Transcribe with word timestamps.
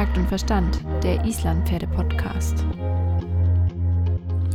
Takt 0.00 0.16
und 0.16 0.28
Verstand, 0.28 0.80
der 1.02 1.22
Islandpferde-Podcast. 1.26 2.64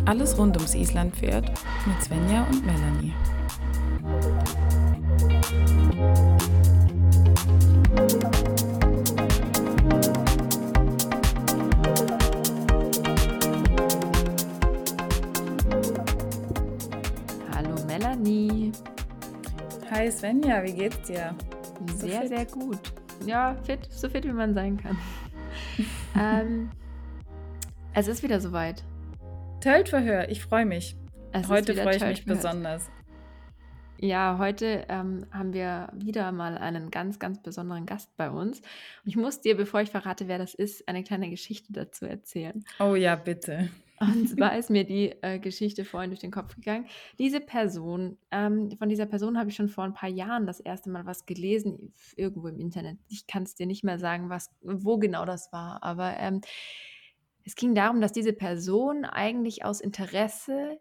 Alles 0.05 0.35
rund 0.39 0.57
ums 0.57 0.73
Islandpferd 0.73 1.51
mit 1.85 2.03
Svenja 2.03 2.47
und 2.49 2.65
Melanie. 2.65 3.13
Hallo 17.53 17.75
Melanie. 17.85 18.71
Hi 19.91 20.11
Svenja, 20.11 20.63
wie 20.63 20.73
geht's 20.73 21.03
dir? 21.03 21.35
Sehr, 21.97 22.23
so 22.23 22.27
sehr 22.29 22.45
gut. 22.47 22.79
Ja, 23.27 23.55
fit, 23.63 23.87
so 23.91 24.09
fit 24.09 24.23
wie 24.23 24.33
man 24.33 24.55
sein 24.55 24.77
kann. 24.77 24.97
Ähm, 26.15 26.69
es 27.93 28.07
ist 28.07 28.23
wieder 28.23 28.39
soweit. 28.39 28.83
Töltverhör, 29.61 30.29
ich 30.29 30.41
freue 30.41 30.65
mich. 30.65 30.95
Es 31.31 31.47
heute 31.47 31.75
freue 31.75 31.95
ich 31.95 32.05
mich 32.05 32.25
besonders. 32.25 32.89
Ja, 33.97 34.37
heute 34.37 34.85
ähm, 34.89 35.25
haben 35.31 35.53
wir 35.53 35.89
wieder 35.93 36.31
mal 36.31 36.57
einen 36.57 36.91
ganz, 36.91 37.17
ganz 37.17 37.41
besonderen 37.41 37.85
Gast 37.85 38.15
bei 38.17 38.29
uns. 38.29 38.59
Und 38.59 38.65
ich 39.05 39.15
muss 39.15 39.41
dir, 39.41 39.55
bevor 39.55 39.81
ich 39.81 39.89
verrate, 39.89 40.27
wer 40.27 40.37
das 40.37 40.53
ist, 40.53 40.87
eine 40.87 41.03
kleine 41.03 41.29
Geschichte 41.29 41.71
dazu 41.71 42.05
erzählen. 42.05 42.63
Oh 42.79 42.95
ja, 42.95 43.15
bitte. 43.15 43.69
Und 43.99 44.29
zwar 44.29 44.57
ist 44.57 44.69
mir 44.69 44.83
die 44.83 45.13
äh, 45.21 45.39
Geschichte 45.39 45.85
vorhin 45.85 46.09
durch 46.09 46.19
den 46.19 46.31
Kopf 46.31 46.55
gegangen. 46.55 46.87
Diese 47.17 47.39
Person, 47.39 48.17
ähm, 48.31 48.71
von 48.77 48.89
dieser 48.89 49.05
Person 49.05 49.37
habe 49.37 49.49
ich 49.49 49.55
schon 49.55 49.69
vor 49.69 49.83
ein 49.83 49.93
paar 49.93 50.09
Jahren 50.09 50.45
das 50.45 50.59
erste 50.59 50.89
Mal 50.89 51.05
was 51.05 51.25
gelesen, 51.25 51.93
irgendwo 52.15 52.47
im 52.47 52.59
Internet. 52.59 52.97
Ich 53.07 53.27
kann 53.27 53.43
es 53.43 53.55
dir 53.55 53.65
nicht 53.65 53.83
mehr 53.83 53.99
sagen, 53.99 54.29
was, 54.29 54.51
wo 54.61 54.97
genau 54.97 55.25
das 55.25 55.51
war, 55.53 55.81
aber 55.83 56.17
ähm, 56.17 56.41
es 57.45 57.55
ging 57.55 57.75
darum, 57.75 58.01
dass 58.01 58.11
diese 58.11 58.33
Person 58.33 59.05
eigentlich 59.05 59.63
aus 59.63 59.79
Interesse 59.79 60.79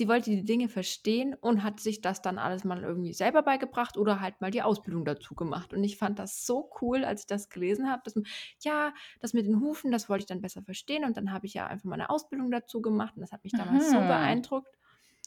sie 0.00 0.08
wollte 0.08 0.30
die 0.30 0.44
Dinge 0.44 0.70
verstehen 0.70 1.34
und 1.34 1.62
hat 1.62 1.78
sich 1.78 2.00
das 2.00 2.22
dann 2.22 2.38
alles 2.38 2.64
mal 2.64 2.82
irgendwie 2.82 3.12
selber 3.12 3.42
beigebracht 3.42 3.98
oder 3.98 4.18
halt 4.22 4.40
mal 4.40 4.50
die 4.50 4.62
Ausbildung 4.62 5.04
dazu 5.04 5.34
gemacht. 5.34 5.74
Und 5.74 5.84
ich 5.84 5.98
fand 5.98 6.18
das 6.18 6.46
so 6.46 6.70
cool, 6.80 7.04
als 7.04 7.20
ich 7.20 7.26
das 7.26 7.50
gelesen 7.50 7.90
habe, 7.90 8.00
dass 8.06 8.14
ja, 8.60 8.94
das 9.20 9.34
mit 9.34 9.44
den 9.44 9.60
Hufen, 9.60 9.90
das 9.90 10.08
wollte 10.08 10.22
ich 10.22 10.26
dann 10.26 10.40
besser 10.40 10.62
verstehen 10.62 11.04
und 11.04 11.18
dann 11.18 11.32
habe 11.32 11.44
ich 11.44 11.52
ja 11.52 11.66
einfach 11.66 11.84
mal 11.84 11.96
eine 11.96 12.08
Ausbildung 12.08 12.50
dazu 12.50 12.80
gemacht 12.80 13.14
und 13.14 13.20
das 13.20 13.30
hat 13.30 13.44
mich 13.44 13.52
damals 13.52 13.90
Aha. 13.90 13.90
so 13.90 13.98
beeindruckt, 13.98 14.74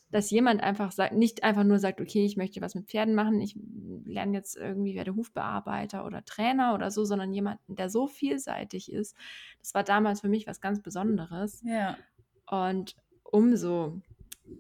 dass 0.10 0.32
jemand 0.32 0.64
einfach 0.64 0.92
sagt, 0.92 1.14
nicht 1.14 1.44
einfach 1.44 1.64
nur 1.64 1.78
sagt, 1.78 2.02
okay, 2.02 2.26
ich 2.26 2.36
möchte 2.36 2.60
was 2.60 2.74
mit 2.74 2.88
Pferden 2.88 3.14
machen, 3.14 3.42
ich 3.42 3.56
lerne 4.06 4.34
jetzt 4.34 4.58
irgendwie, 4.58 4.96
werde 4.96 5.16
Hufbearbeiter 5.16 6.04
oder 6.04 6.26
Trainer 6.26 6.74
oder 6.74 6.90
so, 6.90 7.06
sondern 7.06 7.32
jemanden, 7.32 7.76
der 7.76 7.92
so 7.92 8.08
vielseitig 8.08 8.92
ist. 8.92 9.16
Das 9.60 9.76
war 9.76 9.84
damals 9.84 10.22
für 10.22 10.30
mich 10.30 10.48
was 10.48 10.62
ganz 10.62 10.82
Besonderes. 10.82 11.62
Ja. 11.64 11.96
Und 12.48 12.96
umso 13.24 14.02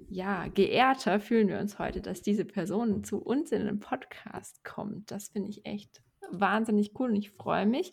ja, 0.09 0.47
geehrter 0.47 1.19
fühlen 1.19 1.47
wir 1.47 1.59
uns 1.59 1.79
heute, 1.79 2.01
dass 2.01 2.21
diese 2.21 2.45
Person 2.45 3.03
zu 3.03 3.21
uns 3.21 3.51
in 3.51 3.65
den 3.65 3.79
Podcast 3.79 4.63
kommt. 4.63 5.11
Das 5.11 5.29
finde 5.29 5.49
ich 5.49 5.65
echt 5.65 6.01
wahnsinnig 6.31 6.97
cool 6.99 7.09
und 7.09 7.15
ich 7.15 7.31
freue 7.31 7.65
mich. 7.65 7.91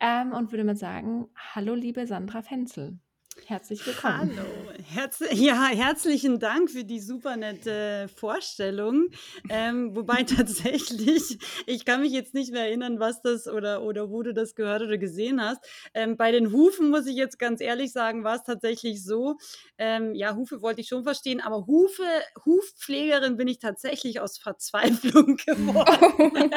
Ähm, 0.00 0.32
und 0.32 0.52
würde 0.52 0.64
mal 0.64 0.76
sagen, 0.76 1.28
hallo 1.34 1.74
liebe 1.74 2.06
Sandra 2.06 2.42
Fenzel. 2.42 2.98
Herzlich 3.46 3.86
willkommen. 3.86 4.32
Hallo, 4.36 4.72
Herz 4.90 5.22
ja, 5.32 5.66
herzlichen 5.66 6.38
Dank 6.38 6.70
für 6.70 6.84
die 6.84 7.00
super 7.00 7.36
nette 7.36 8.08
Vorstellung. 8.14 9.08
Ähm, 9.48 9.96
wobei 9.96 10.22
tatsächlich, 10.24 11.38
ich 11.66 11.84
kann 11.84 12.00
mich 12.00 12.12
jetzt 12.12 12.34
nicht 12.34 12.52
mehr 12.52 12.66
erinnern, 12.66 13.00
was 13.00 13.22
das 13.22 13.46
oder, 13.46 13.82
oder 13.82 14.10
wo 14.10 14.22
du 14.22 14.34
das 14.34 14.54
gehört 14.54 14.82
oder 14.82 14.98
gesehen 14.98 15.42
hast. 15.42 15.64
Ähm, 15.94 16.16
bei 16.16 16.32
den 16.32 16.52
Hufen 16.52 16.90
muss 16.90 17.06
ich 17.06 17.16
jetzt 17.16 17.38
ganz 17.38 17.60
ehrlich 17.60 17.92
sagen, 17.92 18.24
war 18.24 18.36
es 18.36 18.42
tatsächlich 18.42 19.02
so. 19.02 19.36
Ähm, 19.78 20.14
ja, 20.14 20.34
Hufe 20.34 20.60
wollte 20.60 20.80
ich 20.80 20.88
schon 20.88 21.04
verstehen, 21.04 21.40
aber 21.40 21.66
Hufe, 21.66 22.04
Hufpflegerin 22.44 23.36
bin 23.36 23.48
ich 23.48 23.58
tatsächlich 23.58 24.20
aus 24.20 24.38
Verzweiflung 24.38 25.36
geworden. 25.46 26.50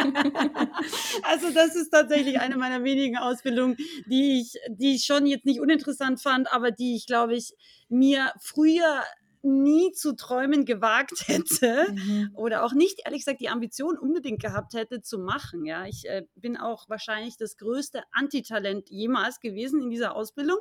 also 1.23 1.51
das 1.53 1.75
ist 1.75 1.91
tatsächlich 1.91 2.39
eine 2.39 2.57
meiner 2.57 2.83
wenigen 2.83 3.17
Ausbildungen, 3.17 3.77
die 4.07 4.41
ich, 4.41 4.59
die 4.69 4.95
ich 4.95 5.05
schon 5.05 5.25
jetzt 5.25 5.45
nicht 5.45 5.59
uninteressant 5.59 6.21
fand, 6.21 6.51
aber 6.51 6.70
die 6.71 6.95
ich, 6.95 7.05
glaube 7.05 7.35
ich, 7.35 7.53
mir 7.89 8.31
früher 8.39 9.03
nie 9.43 9.91
zu 9.91 10.15
träumen 10.15 10.65
gewagt 10.65 11.23
hätte 11.27 11.87
mhm. 11.91 12.31
oder 12.33 12.63
auch 12.63 12.73
nicht, 12.73 13.01
ehrlich 13.05 13.21
gesagt, 13.25 13.41
die 13.41 13.49
Ambition 13.49 13.97
unbedingt 13.97 14.41
gehabt 14.41 14.73
hätte 14.73 15.01
zu 15.01 15.19
machen. 15.19 15.65
Ja, 15.65 15.85
ich 15.85 16.07
äh, 16.07 16.23
bin 16.35 16.57
auch 16.57 16.89
wahrscheinlich 16.89 17.37
das 17.37 17.57
größte 17.57 18.03
Antitalent 18.11 18.89
jemals 18.89 19.39
gewesen 19.39 19.81
in 19.81 19.89
dieser 19.89 20.15
Ausbildung. 20.15 20.57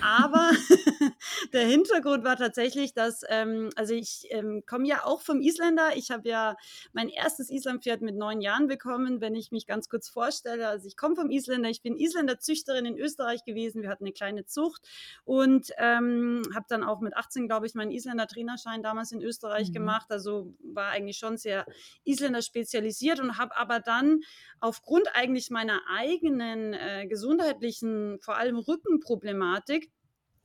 Aber 0.00 0.50
der 1.52 1.66
Hintergrund 1.66 2.24
war 2.24 2.36
tatsächlich, 2.36 2.94
dass, 2.94 3.22
ähm, 3.28 3.70
also 3.76 3.94
ich 3.94 4.26
ähm, 4.30 4.62
komme 4.66 4.86
ja 4.86 5.04
auch 5.04 5.20
vom 5.20 5.40
Isländer. 5.40 5.96
Ich 5.96 6.10
habe 6.10 6.28
ja 6.28 6.56
mein 6.92 7.08
erstes 7.08 7.50
Islandpferd 7.50 8.02
mit 8.02 8.16
neun 8.16 8.40
Jahren 8.40 8.66
bekommen, 8.66 9.20
wenn 9.20 9.34
ich 9.34 9.50
mich 9.50 9.66
ganz 9.66 9.88
kurz 9.88 10.08
vorstelle. 10.08 10.68
Also 10.68 10.86
ich 10.86 10.96
komme 10.96 11.16
vom 11.16 11.30
Isländer, 11.30 11.68
ich 11.68 11.82
bin 11.82 11.96
Isländer-Züchterin 11.96 12.86
in 12.86 12.98
Österreich 12.98 13.44
gewesen. 13.44 13.82
Wir 13.82 13.88
hatten 13.88 14.04
eine 14.04 14.12
kleine 14.12 14.46
Zucht 14.46 14.82
und 15.24 15.70
ähm, 15.78 16.42
habe 16.54 16.66
dann 16.68 16.84
auch 16.84 17.00
mit 17.00 17.16
18, 17.16 17.46
glaube 17.46 17.66
ich, 17.66 17.74
meinen 17.74 17.90
Isländer 17.90 18.13
Isländer 18.14 18.26
Trainerschein 18.26 18.82
damals 18.82 19.12
in 19.12 19.20
Österreich 19.20 19.68
mhm. 19.68 19.72
gemacht, 19.72 20.06
also 20.10 20.54
war 20.62 20.90
eigentlich 20.90 21.18
schon 21.18 21.36
sehr 21.36 21.66
Isländer 22.04 22.42
spezialisiert 22.42 23.20
und 23.20 23.38
habe 23.38 23.56
aber 23.56 23.80
dann 23.80 24.20
aufgrund 24.60 25.08
eigentlich 25.14 25.50
meiner 25.50 25.80
eigenen 25.92 26.74
äh, 26.74 27.06
gesundheitlichen, 27.08 28.18
vor 28.20 28.36
allem 28.36 28.58
Rückenproblematik, 28.58 29.90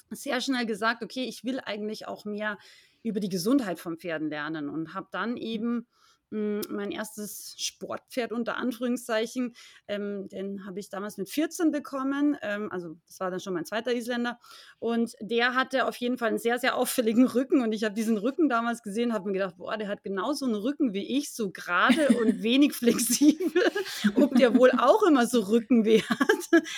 sehr 0.10 0.42
schnell 0.42 0.66
gesagt, 0.66 1.04
okay, 1.04 1.26
ich 1.26 1.44
will 1.44 1.60
eigentlich 1.60 2.08
auch 2.08 2.26
mehr 2.26 2.58
über 3.04 3.20
die 3.20 3.30
Gesundheit 3.30 3.80
von 3.80 3.98
Pferden 3.98 4.30
lernen 4.30 4.70
und 4.70 4.94
habe 4.96 5.08
dann 5.12 5.32
mhm. 5.32 5.38
eben 5.38 5.88
mein 6.32 6.92
erstes 6.92 7.56
Sportpferd 7.58 8.32
unter 8.32 8.58
Anführungszeichen. 8.58 9.54
Ähm, 9.88 10.28
den 10.30 10.66
habe 10.66 10.80
ich 10.80 10.90
damals 10.90 11.18
mit 11.18 11.30
14 11.30 11.72
bekommen. 11.72 12.38
Ähm, 12.42 12.72
also 12.72 12.96
das 13.08 13.20
war 13.20 13.32
dann 13.32 13.40
schon 13.40 13.54
mein 13.54 13.66
zweiter 13.66 13.94
Isländer. 13.94 14.40
Und 14.80 15.14
der 15.22 15.56
hatte 15.56 15.88
auf 15.88 15.96
jeden 15.96 16.18
Fall 16.18 16.30
einen 16.30 16.38
sehr, 16.38 16.60
sehr 16.60 16.76
auffälligen 16.76 17.26
Rücken. 17.26 17.62
Und 17.62 17.72
ich 17.74 17.84
habe 17.84 17.96
diesen 17.96 18.18
Rücken 18.18 18.50
damals 18.50 18.84
gesehen, 18.84 19.14
habe 19.14 19.28
mir 19.28 19.34
gedacht, 19.34 19.58
boah, 19.58 19.78
der 19.78 19.88
hat 19.88 20.04
genauso 20.04 20.46
einen 20.46 20.56
Rücken 20.56 20.94
wie 20.94 21.18
ich, 21.18 21.34
so 21.34 21.52
gerade 21.52 22.08
und 22.22 22.44
wenig 22.44 22.74
flexibel. 22.74 23.64
Ob 24.16 24.36
der 24.36 24.56
wohl 24.56 24.72
auch 24.72 25.04
immer 25.04 25.26
so 25.26 25.42
Rückenweh 25.42 26.02
hat. 26.02 26.20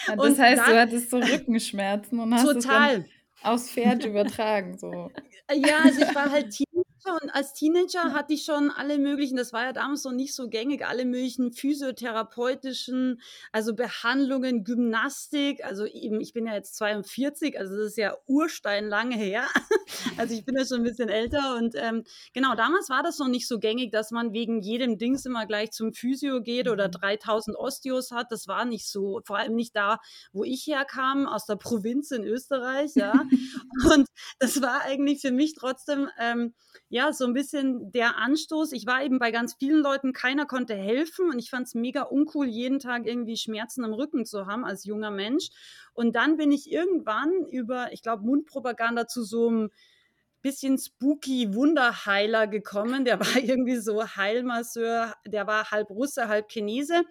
Ja, 0.07 0.15
das 0.15 0.25
und 0.25 0.39
heißt, 0.39 0.61
dann, 0.61 0.71
du 0.71 0.79
hattest 0.79 1.09
so 1.09 1.17
Rückenschmerzen 1.17 2.19
und 2.19 2.33
hast 2.33 2.45
total. 2.45 2.99
es 2.99 3.05
aufs 3.43 3.69
Pferd 3.69 4.05
übertragen. 4.05 4.77
So. 4.77 5.11
Ja, 5.53 5.79
also 5.83 6.01
ich 6.01 6.15
war 6.15 6.29
halt 6.31 6.53
und 7.05 7.29
als 7.31 7.53
Teenager 7.53 8.13
hatte 8.13 8.33
ich 8.33 8.43
schon 8.43 8.69
alle 8.69 8.97
möglichen, 8.97 9.35
das 9.35 9.53
war 9.53 9.65
ja 9.65 9.73
damals 9.73 10.03
noch 10.03 10.11
nicht 10.11 10.35
so 10.35 10.47
gängig, 10.47 10.85
alle 10.85 11.05
möglichen 11.05 11.51
physiotherapeutischen, 11.51 13.21
also 13.51 13.73
Behandlungen, 13.73 14.63
Gymnastik. 14.63 15.63
Also 15.65 15.85
eben, 15.85 16.21
ich 16.21 16.33
bin 16.33 16.45
ja 16.45 16.53
jetzt 16.53 16.75
42, 16.75 17.59
also 17.59 17.75
das 17.75 17.87
ist 17.87 17.97
ja 17.97 18.15
Urstein 18.27 18.87
lange 18.87 19.15
her. 19.15 19.45
Also 20.17 20.33
ich 20.33 20.45
bin 20.45 20.55
ja 20.55 20.65
schon 20.65 20.77
ein 20.77 20.83
bisschen 20.83 21.09
älter 21.09 21.55
und 21.57 21.73
ähm, 21.75 22.03
genau, 22.33 22.55
damals 22.55 22.89
war 22.89 23.03
das 23.03 23.19
noch 23.19 23.27
nicht 23.27 23.47
so 23.47 23.59
gängig, 23.59 23.91
dass 23.91 24.11
man 24.11 24.31
wegen 24.33 24.61
jedem 24.61 24.97
Dings 24.97 25.25
immer 25.25 25.45
gleich 25.45 25.71
zum 25.71 25.93
Physio 25.93 26.41
geht 26.41 26.69
oder 26.69 26.87
3000 26.87 27.55
mhm. 27.55 27.63
Osteos 27.63 28.11
hat. 28.11 28.31
Das 28.31 28.47
war 28.47 28.65
nicht 28.65 28.87
so, 28.87 29.21
vor 29.25 29.37
allem 29.37 29.55
nicht 29.55 29.75
da, 29.75 29.99
wo 30.31 30.43
ich 30.43 30.65
herkam, 30.65 31.27
aus 31.27 31.45
der 31.45 31.55
Provinz 31.55 32.11
in 32.11 32.23
Österreich, 32.23 32.91
ja. 32.95 33.11
und 33.93 34.07
das 34.39 34.61
war 34.61 34.81
eigentlich 34.81 35.21
für 35.21 35.31
mich 35.31 35.55
trotzdem, 35.55 36.09
ähm, 36.17 36.53
ja, 36.91 37.13
so 37.13 37.25
ein 37.25 37.33
bisschen 37.33 37.89
der 37.93 38.17
Anstoß. 38.17 38.73
Ich 38.73 38.85
war 38.85 39.01
eben 39.01 39.17
bei 39.17 39.31
ganz 39.31 39.53
vielen 39.53 39.81
Leuten, 39.81 40.11
keiner 40.11 40.45
konnte 40.45 40.75
helfen 40.75 41.29
und 41.29 41.39
ich 41.39 41.49
fand 41.49 41.67
es 41.67 41.73
mega 41.73 42.01
uncool, 42.01 42.45
jeden 42.45 42.79
Tag 42.79 43.07
irgendwie 43.07 43.37
Schmerzen 43.37 43.85
am 43.85 43.93
Rücken 43.93 44.25
zu 44.25 44.45
haben 44.45 44.65
als 44.65 44.83
junger 44.83 45.09
Mensch. 45.09 45.51
Und 45.93 46.17
dann 46.17 46.35
bin 46.35 46.51
ich 46.51 46.69
irgendwann 46.69 47.45
über, 47.49 47.93
ich 47.93 48.01
glaube, 48.01 48.25
Mundpropaganda 48.25 49.07
zu 49.07 49.23
so 49.23 49.47
einem 49.47 49.69
bisschen 50.41 50.77
spooky 50.77 51.53
Wunderheiler 51.53 52.47
gekommen. 52.47 53.05
Der 53.05 53.19
war 53.21 53.41
irgendwie 53.41 53.77
so 53.77 54.05
Heilmasseur, 54.05 55.15
der 55.25 55.47
war 55.47 55.71
halb 55.71 55.91
Russe, 55.91 56.27
halb 56.27 56.49
Chinese 56.49 57.03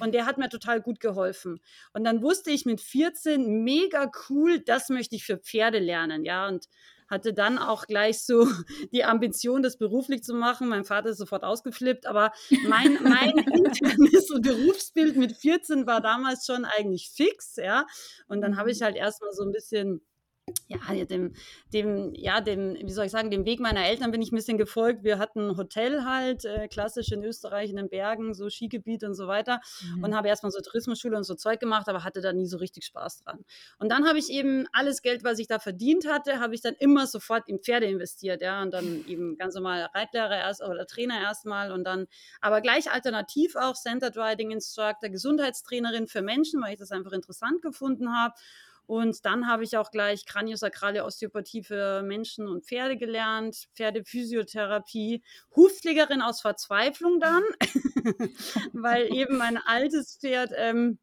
und 0.00 0.14
der 0.14 0.24
hat 0.24 0.38
mir 0.38 0.48
total 0.48 0.80
gut 0.80 0.98
geholfen. 0.98 1.60
Und 1.92 2.04
dann 2.04 2.22
wusste 2.22 2.50
ich 2.52 2.64
mit 2.64 2.80
14, 2.80 3.62
mega 3.64 4.10
cool, 4.30 4.60
das 4.60 4.88
möchte 4.88 5.14
ich 5.14 5.26
für 5.26 5.36
Pferde 5.36 5.78
lernen, 5.78 6.24
ja, 6.24 6.48
und 6.48 6.70
hatte 7.08 7.32
dann 7.32 7.58
auch 7.58 7.86
gleich 7.86 8.24
so 8.24 8.46
die 8.92 9.04
Ambition, 9.04 9.62
das 9.62 9.76
beruflich 9.76 10.22
zu 10.22 10.34
machen. 10.34 10.68
Mein 10.68 10.84
Vater 10.84 11.10
ist 11.10 11.18
sofort 11.18 11.44
ausgeflippt, 11.44 12.06
aber 12.06 12.32
mein, 12.68 12.94
mein 13.02 13.30
internes 13.30 14.28
Berufsbild 14.40 15.16
mit 15.16 15.36
14 15.36 15.86
war 15.86 16.00
damals 16.00 16.46
schon 16.46 16.64
eigentlich 16.64 17.10
fix, 17.14 17.56
ja. 17.56 17.86
Und 18.28 18.40
dann 18.40 18.56
habe 18.56 18.70
ich 18.70 18.82
halt 18.82 18.96
erstmal 18.96 19.32
so 19.32 19.44
ein 19.44 19.52
bisschen 19.52 20.00
ja, 20.68 21.04
dem, 21.04 21.34
dem, 21.72 22.14
ja, 22.14 22.40
dem, 22.40 22.76
wie 22.80 22.92
soll 22.92 23.06
ich 23.06 23.12
sagen, 23.12 23.30
dem 23.30 23.44
Weg 23.44 23.58
meiner 23.58 23.84
Eltern 23.84 24.10
bin 24.12 24.22
ich 24.22 24.30
ein 24.30 24.36
bisschen 24.36 24.58
gefolgt. 24.58 25.02
Wir 25.02 25.18
hatten 25.18 25.50
ein 25.50 25.56
Hotel 25.56 26.04
halt, 26.04 26.44
äh, 26.44 26.68
klassisch 26.68 27.10
in 27.10 27.24
Österreich, 27.24 27.70
in 27.70 27.76
den 27.76 27.88
Bergen, 27.88 28.32
so 28.34 28.48
Skigebiet 28.48 29.02
und 29.02 29.14
so 29.14 29.26
weiter. 29.26 29.60
Mhm. 29.82 30.04
Und 30.04 30.14
habe 30.14 30.28
erstmal 30.28 30.52
so 30.52 30.60
Tourismusschule 30.60 31.16
und 31.16 31.24
so 31.24 31.34
Zeug 31.34 31.58
gemacht, 31.58 31.88
aber 31.88 32.04
hatte 32.04 32.20
da 32.20 32.32
nie 32.32 32.46
so 32.46 32.58
richtig 32.58 32.84
Spaß 32.84 33.24
dran. 33.24 33.44
Und 33.78 33.90
dann 33.90 34.06
habe 34.06 34.18
ich 34.18 34.30
eben 34.30 34.66
alles 34.72 35.02
Geld, 35.02 35.24
was 35.24 35.38
ich 35.40 35.48
da 35.48 35.58
verdient 35.58 36.06
hatte, 36.08 36.38
habe 36.40 36.54
ich 36.54 36.62
dann 36.62 36.74
immer 36.78 37.06
sofort 37.06 37.48
in 37.48 37.58
Pferde 37.58 37.86
investiert, 37.86 38.40
ja. 38.40 38.62
Und 38.62 38.72
dann 38.72 38.84
eben 39.08 39.36
ganz 39.36 39.54
normal 39.54 39.88
Reitlehrer 39.94 40.36
erst 40.36 40.62
oder 40.62 40.86
Trainer 40.86 41.20
erstmal 41.20 41.72
und 41.72 41.84
dann, 41.84 42.06
aber 42.40 42.60
gleich 42.60 42.90
alternativ 42.90 43.56
auch 43.56 43.74
Centered 43.74 44.16
Riding 44.16 44.52
Instructor, 44.52 45.10
Gesundheitstrainerin 45.10 46.06
für 46.06 46.22
Menschen, 46.22 46.62
weil 46.62 46.74
ich 46.74 46.78
das 46.78 46.92
einfach 46.92 47.12
interessant 47.12 47.62
gefunden 47.62 48.12
habe. 48.14 48.34
Und 48.86 49.24
dann 49.24 49.48
habe 49.48 49.64
ich 49.64 49.76
auch 49.76 49.90
gleich 49.90 50.26
Kraniosakrale 50.26 51.04
Osteopathie 51.04 51.62
für 51.62 52.02
Menschen 52.02 52.46
und 52.46 52.64
Pferde 52.64 52.96
gelernt, 52.96 53.68
Pferdephysiotherapie, 53.74 55.22
Hufpflegerin 55.54 56.22
aus 56.22 56.40
Verzweiflung 56.40 57.18
dann, 57.18 57.42
weil 58.72 59.12
eben 59.12 59.36
mein 59.38 59.58
altes 59.58 60.18
Pferd, 60.20 60.52
ähm, 60.56 60.98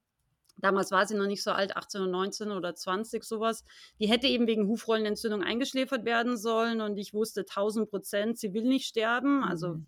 damals 0.57 0.91
war 0.91 1.05
sie 1.05 1.15
noch 1.15 1.27
nicht 1.27 1.43
so 1.43 1.51
alt, 1.51 1.75
18 1.75 2.01
und 2.01 2.11
19 2.11 2.51
oder 2.51 2.73
20, 2.73 3.23
sowas, 3.23 3.65
die 3.99 4.07
hätte 4.07 4.27
eben 4.27 4.47
wegen 4.47 4.67
Hufrollenentzündung 4.67 5.43
eingeschläfert 5.43 6.05
werden 6.05 6.37
sollen 6.37 6.79
und 6.79 6.97
ich 6.97 7.13
wusste 7.13 7.41
1000 7.41 7.89
Prozent, 7.89 8.39
sie 8.39 8.53
will 8.53 8.63
nicht 8.63 8.87
sterben. 8.87 9.43
Also 9.43 9.81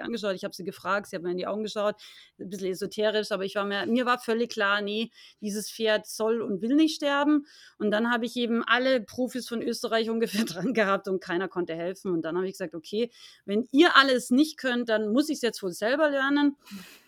mhm 0.00 0.08
angeschaut, 0.08 0.34
ich 0.34 0.44
habe 0.44 0.54
sie 0.54 0.64
gefragt, 0.64 1.08
sie 1.08 1.16
hat 1.16 1.22
mir 1.22 1.30
in 1.30 1.36
die 1.36 1.46
Augen 1.46 1.62
geschaut, 1.62 1.96
ein 2.38 2.48
bisschen 2.48 2.70
esoterisch, 2.70 3.32
aber 3.32 3.44
ich 3.44 3.54
war 3.54 3.64
mir, 3.64 3.86
mir 3.86 4.06
war 4.06 4.18
völlig 4.18 4.50
klar, 4.50 4.80
nee, 4.80 5.10
dieses 5.40 5.70
Pferd 5.70 6.06
soll 6.06 6.40
und 6.42 6.62
will 6.62 6.74
nicht 6.74 6.96
sterben. 6.96 7.46
Und 7.78 7.90
dann 7.90 8.10
habe 8.10 8.26
ich 8.26 8.36
eben 8.36 8.64
alle 8.64 9.00
Profis 9.00 9.48
von 9.48 9.62
Österreich 9.62 10.10
ungefähr 10.10 10.44
dran 10.44 10.74
gehabt 10.74 11.08
und 11.08 11.20
keiner 11.20 11.48
konnte 11.48 11.74
helfen. 11.74 12.12
Und 12.12 12.22
dann 12.22 12.36
habe 12.36 12.46
ich 12.46 12.52
gesagt, 12.52 12.74
okay, 12.74 13.10
wenn 13.44 13.68
ihr 13.72 13.96
alles 13.96 14.30
nicht 14.30 14.58
könnt, 14.58 14.88
dann 14.88 15.12
muss 15.12 15.28
ich 15.28 15.36
es 15.36 15.42
jetzt 15.42 15.62
wohl 15.62 15.72
selber 15.72 16.10
lernen. 16.10 16.56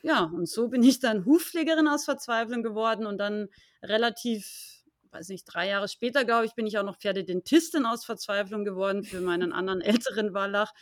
Ja, 0.03 0.25
und 0.25 0.49
so 0.49 0.69
bin 0.69 0.83
ich 0.83 1.01
dann 1.01 1.25
Hufpflegerin 1.25 1.89
aus 1.89 2.05
Verzweiflung 2.05 2.63
geworden 2.63 3.07
und 3.07 3.19
dann 3.19 3.49
relativ 3.83 4.69
weiß 5.13 5.29
nicht, 5.31 5.45
drei 5.45 5.67
Jahre 5.67 5.89
später, 5.89 6.25
glaube 6.25 6.47
ich, 6.47 6.55
bin 6.55 6.69
ich 6.69 6.79
auch 6.79 6.85
noch 6.85 6.97
Pferdedentistin 6.97 7.85
aus 7.85 8.05
Verzweiflung 8.05 8.65
geworden 8.65 9.03
für 9.03 9.21
meinen 9.21 9.53
anderen 9.53 9.81
älteren 9.81 10.35
Wallach. 10.35 10.73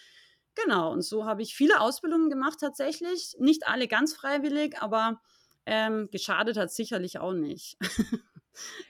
Genau, 0.65 0.93
und 0.93 1.03
so 1.03 1.25
habe 1.25 1.43
ich 1.43 1.55
viele 1.55 1.81
Ausbildungen 1.81 2.31
gemacht 2.31 2.59
tatsächlich. 2.61 3.37
Nicht 3.39 3.67
alle 3.67 3.87
ganz 3.87 4.15
freiwillig, 4.15 4.81
aber 4.81 5.21
ähm, 5.67 6.09
geschadet 6.11 6.57
hat 6.57 6.73
sicherlich 6.73 7.19
auch 7.19 7.35
nicht. 7.35 7.77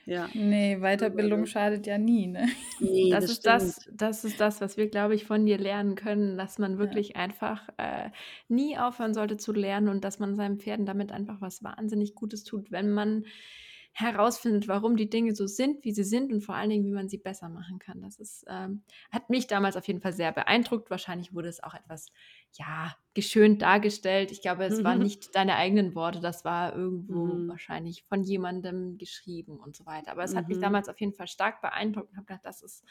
ja. 0.05 0.29
Nee, 0.33 0.77
Weiterbildung 0.77 1.45
schadet 1.45 1.85
ja 1.85 1.97
nie, 1.97 2.27
ne? 2.27 2.47
Nee, 2.79 3.09
das, 3.11 3.25
das 3.25 3.31
ist 3.31 3.45
das, 3.45 3.89
das 3.91 4.23
ist 4.23 4.39
das, 4.39 4.61
was 4.61 4.77
wir, 4.77 4.87
glaube 4.87 5.15
ich, 5.15 5.25
von 5.25 5.45
dir 5.45 5.57
lernen 5.57 5.95
können, 5.95 6.37
dass 6.37 6.57
man 6.57 6.77
wirklich 6.79 7.09
ja. 7.09 7.15
einfach 7.15 7.67
äh, 7.77 8.09
nie 8.47 8.77
aufhören 8.77 9.13
sollte 9.13 9.37
zu 9.37 9.51
lernen 9.51 9.89
und 9.89 10.03
dass 10.03 10.19
man 10.19 10.35
seinen 10.35 10.59
Pferden 10.59 10.85
damit 10.85 11.11
einfach 11.11 11.41
was 11.41 11.63
wahnsinnig 11.63 12.15
Gutes 12.15 12.43
tut, 12.43 12.71
wenn 12.71 12.91
man 12.91 13.25
herausfindet, 13.99 14.67
warum 14.67 14.95
die 14.95 15.09
Dinge 15.09 15.35
so 15.35 15.45
sind, 15.45 15.83
wie 15.83 15.91
sie 15.91 16.03
sind 16.03 16.31
und 16.31 16.41
vor 16.41 16.55
allen 16.55 16.69
Dingen, 16.69 16.85
wie 16.85 16.91
man 16.91 17.09
sie 17.09 17.17
besser 17.17 17.49
machen 17.49 17.79
kann. 17.79 18.01
Das 18.01 18.17
ist, 18.17 18.45
ähm, 18.47 18.81
hat 19.11 19.29
mich 19.29 19.47
damals 19.47 19.75
auf 19.75 19.87
jeden 19.87 20.01
Fall 20.01 20.13
sehr 20.13 20.31
beeindruckt. 20.31 20.89
Wahrscheinlich 20.89 21.33
wurde 21.33 21.49
es 21.49 21.61
auch 21.61 21.73
etwas, 21.73 22.07
ja, 22.53 22.95
geschönt 23.13 23.61
dargestellt. 23.61 24.31
Ich 24.31 24.41
glaube, 24.41 24.63
es 24.63 24.79
mhm. 24.79 24.83
waren 24.85 24.99
nicht 24.99 25.35
deine 25.35 25.55
eigenen 25.55 25.95
Worte, 25.95 26.21
das 26.21 26.45
war 26.45 26.75
irgendwo 26.75 27.25
mhm. 27.25 27.49
wahrscheinlich 27.49 28.03
von 28.03 28.23
jemandem 28.23 28.97
geschrieben 28.97 29.57
und 29.57 29.75
so 29.75 29.85
weiter. 29.85 30.11
Aber 30.11 30.23
es 30.23 30.33
mhm. 30.33 30.37
hat 30.37 30.47
mich 30.47 30.57
mhm. 30.57 30.61
damals 30.61 30.89
auf 30.89 30.99
jeden 30.99 31.13
Fall 31.13 31.27
stark 31.27 31.61
beeindruckt 31.61 32.11
und 32.11 32.17
habe 32.17 32.27
gedacht, 32.27 32.45
das 32.45 32.61
ist, 32.61 32.85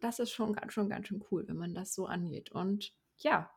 das 0.00 0.18
ist 0.18 0.30
schon, 0.30 0.56
schon 0.68 0.88
ganz 0.88 1.08
schön 1.08 1.22
cool, 1.30 1.46
wenn 1.46 1.56
man 1.56 1.74
das 1.74 1.94
so 1.94 2.06
angeht. 2.06 2.50
Und 2.50 2.92
ja. 3.18 3.50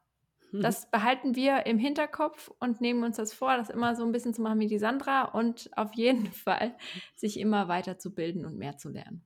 Das 0.52 0.90
behalten 0.90 1.36
wir 1.36 1.66
im 1.66 1.78
Hinterkopf 1.78 2.52
und 2.60 2.82
nehmen 2.82 3.04
uns 3.04 3.18
das 3.18 3.34
vor, 3.34 3.58
das 3.58 3.70
immer 3.70 3.96
so 3.96 4.06
ein 4.06 4.12
bisschen 4.12 4.34
zu 4.34 4.42
machen 4.42 4.60
wie 4.60 4.68
die 4.68 4.80
Sandra 4.80 5.24
und 5.26 5.70
auf 5.76 5.94
jeden 5.96 6.26
Fall 6.32 6.76
sich 7.16 7.40
immer 7.40 7.68
weiterzubilden 7.68 8.46
und 8.46 8.58
mehr 8.58 8.78
zu 8.78 8.90
lernen. 8.90 9.26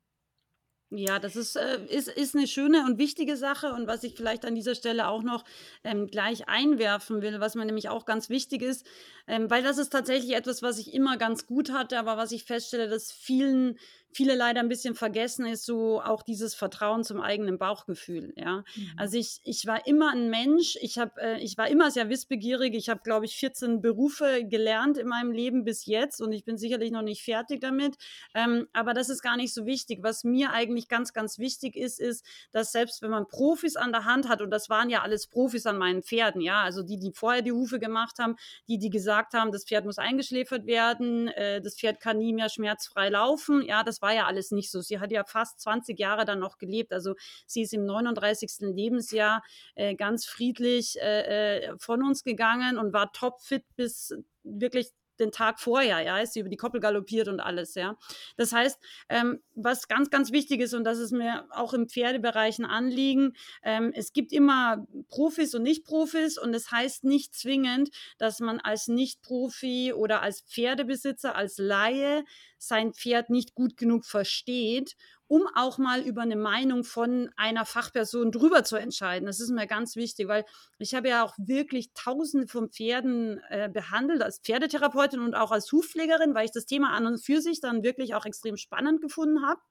Ja, 0.91 1.19
das 1.19 1.35
ist, 1.35 1.55
äh, 1.55 1.85
ist, 1.85 2.07
ist 2.07 2.35
eine 2.35 2.47
schöne 2.47 2.83
und 2.83 2.97
wichtige 2.97 3.37
Sache. 3.37 3.73
Und 3.73 3.85
was 3.85 4.03
ich 4.03 4.15
vielleicht 4.15 4.43
an 4.43 4.55
dieser 4.55 4.73
Stelle 4.73 5.07
auch 5.07 5.21
noch 5.21 5.43
ähm, 5.83 6.07
gleich 6.07 6.49
einwerfen 6.49 7.21
will, 7.21 7.39
was 7.39 7.53
mir 7.53 7.65
nämlich 7.65 7.89
auch 7.89 8.05
ganz 8.05 8.29
wichtig 8.29 8.63
ist, 8.63 8.87
ähm, 9.27 9.51
weil 9.51 9.61
das 9.61 9.77
ist 9.77 9.89
tatsächlich 9.89 10.35
etwas, 10.35 10.63
was 10.63 10.79
ich 10.79 10.91
immer 10.93 11.17
ganz 11.17 11.45
gut 11.45 11.71
hatte, 11.71 11.99
aber 11.99 12.17
was 12.17 12.31
ich 12.31 12.43
feststelle, 12.43 12.89
dass 12.89 13.11
vielen 13.11 13.77
viele 14.11 14.35
leider 14.35 14.59
ein 14.59 14.69
bisschen 14.69 14.95
vergessen, 14.95 15.45
ist 15.45 15.65
so 15.65 16.01
auch 16.01 16.23
dieses 16.23 16.55
Vertrauen 16.55 17.03
zum 17.03 17.21
eigenen 17.21 17.57
Bauchgefühl. 17.57 18.33
Ja, 18.35 18.63
mhm. 18.75 18.91
also 18.97 19.17
ich, 19.17 19.39
ich 19.43 19.65
war 19.65 19.85
immer 19.85 20.11
ein 20.11 20.29
Mensch. 20.29 20.77
Ich 20.81 20.97
habe, 20.97 21.19
äh, 21.21 21.39
ich 21.39 21.57
war 21.57 21.67
immer 21.67 21.91
sehr 21.91 22.09
wissbegierig. 22.09 22.73
Ich 22.75 22.89
habe, 22.89 23.01
glaube 23.03 23.25
ich, 23.25 23.35
14 23.35 23.81
Berufe 23.81 24.45
gelernt 24.45 24.97
in 24.97 25.07
meinem 25.07 25.31
Leben 25.31 25.63
bis 25.63 25.85
jetzt 25.85 26.21
und 26.21 26.31
ich 26.31 26.43
bin 26.43 26.57
sicherlich 26.57 26.91
noch 26.91 27.01
nicht 27.01 27.23
fertig 27.23 27.61
damit. 27.61 27.95
Ähm, 28.33 28.67
aber 28.73 28.93
das 28.93 29.09
ist 29.09 29.21
gar 29.21 29.37
nicht 29.37 29.53
so 29.53 29.65
wichtig. 29.65 29.99
Was 30.01 30.23
mir 30.23 30.51
eigentlich 30.51 30.87
ganz, 30.87 31.13
ganz 31.13 31.37
wichtig 31.37 31.75
ist, 31.75 31.99
ist, 31.99 32.25
dass 32.51 32.71
selbst 32.71 33.01
wenn 33.01 33.11
man 33.11 33.27
Profis 33.27 33.75
an 33.75 33.91
der 33.91 34.05
Hand 34.05 34.27
hat 34.27 34.41
und 34.41 34.49
das 34.51 34.69
waren 34.69 34.89
ja 34.89 35.01
alles 35.01 35.27
Profis 35.27 35.65
an 35.65 35.77
meinen 35.77 36.03
Pferden, 36.03 36.41
ja, 36.41 36.63
also 36.63 36.83
die, 36.83 36.97
die 36.97 37.11
vorher 37.13 37.41
die 37.41 37.51
Hufe 37.51 37.79
gemacht 37.79 38.17
haben, 38.19 38.35
die, 38.67 38.77
die 38.77 38.89
gesagt 38.89 39.33
haben, 39.33 39.51
das 39.51 39.65
Pferd 39.65 39.85
muss 39.85 39.97
eingeschläfert 39.97 40.65
werden, 40.65 41.27
äh, 41.29 41.61
das 41.61 41.75
Pferd 41.75 41.99
kann 41.99 42.17
nie 42.17 42.33
mehr 42.33 42.49
schmerzfrei 42.49 43.09
laufen. 43.09 43.61
Ja, 43.61 43.83
das 43.83 43.98
war 44.01 44.13
ja 44.13 44.25
alles 44.25 44.51
nicht 44.51 44.71
so. 44.71 44.81
Sie 44.81 44.99
hat 44.99 45.11
ja 45.11 45.23
fast 45.23 45.59
20 45.61 45.99
Jahre 45.99 46.25
dann 46.25 46.39
noch 46.39 46.57
gelebt. 46.57 46.93
Also 46.93 47.15
sie 47.45 47.61
ist 47.61 47.73
im 47.73 47.85
39. 47.85 48.51
Lebensjahr 48.73 49.43
äh, 49.75 49.95
ganz 49.95 50.25
friedlich 50.25 50.99
äh, 51.01 51.57
äh, 51.59 51.77
von 51.77 52.03
uns 52.03 52.23
gegangen 52.23 52.77
und 52.77 52.93
war 52.93 53.11
topfit 53.11 53.65
bis 53.75 54.13
wirklich 54.43 54.91
den 55.19 55.31
Tag 55.31 55.59
vorher, 55.59 56.01
ja, 56.01 56.17
ist 56.19 56.33
sie 56.33 56.39
über 56.39 56.49
die 56.49 56.57
Koppel 56.57 56.79
galoppiert 56.79 57.27
und 57.27 57.39
alles, 57.39 57.75
ja. 57.75 57.97
Das 58.37 58.51
heißt, 58.51 58.79
ähm, 59.09 59.41
was 59.53 59.87
ganz, 59.87 60.09
ganz 60.09 60.31
wichtig 60.31 60.61
ist, 60.61 60.73
und 60.73 60.83
das 60.83 60.97
ist 60.97 61.11
mir 61.11 61.45
auch 61.51 61.73
im 61.73 61.89
Pferdebereich 61.89 62.59
ein 62.59 62.65
Anliegen, 62.65 63.33
ähm, 63.63 63.91
es 63.93 64.13
gibt 64.13 64.31
immer 64.31 64.87
Profis 65.09 65.53
und 65.53 65.63
Nicht-Profis 65.63 66.37
und 66.37 66.53
es 66.53 66.59
das 66.63 66.71
heißt 66.71 67.03
nicht 67.03 67.33
zwingend, 67.35 67.89
dass 68.17 68.39
man 68.39 68.59
als 68.59 68.87
Nicht-Profi 68.87 69.93
oder 69.93 70.21
als 70.21 70.41
Pferdebesitzer, 70.41 71.35
als 71.35 71.57
Laie 71.57 72.23
sein 72.59 72.93
Pferd 72.93 73.29
nicht 73.29 73.55
gut 73.55 73.77
genug 73.77 74.05
versteht 74.05 74.95
um 75.29 75.43
auch 75.53 75.77
mal 75.77 76.01
über 76.01 76.23
eine 76.23 76.35
Meinung 76.35 76.83
von 76.83 77.29
einer 77.37 77.63
Fachperson 77.63 78.31
drüber 78.31 78.63
zu 78.63 78.77
entscheiden. 78.77 79.27
Das 79.27 79.39
ist 79.39 79.51
mir 79.51 79.67
ganz 79.67 79.95
wichtig, 79.95 80.27
weil 80.27 80.43
ich 80.79 80.95
habe 80.95 81.07
ja 81.07 81.23
auch 81.23 81.35
wirklich 81.37 81.93
tausende 81.93 82.47
von 82.47 82.69
Pferden 82.69 83.39
äh, 83.49 83.69
behandelt 83.71 84.23
als 84.23 84.39
Pferdetherapeutin 84.39 85.19
und 85.19 85.35
auch 85.35 85.51
als 85.51 85.71
Hufpflegerin, 85.71 86.33
weil 86.33 86.45
ich 86.45 86.51
das 86.51 86.65
Thema 86.65 86.93
an 86.93 87.05
und 87.05 87.23
für 87.23 87.41
sich 87.41 87.61
dann 87.61 87.83
wirklich 87.83 88.15
auch 88.15 88.25
extrem 88.25 88.57
spannend 88.57 89.01
gefunden 89.01 89.45
habe. 89.45 89.61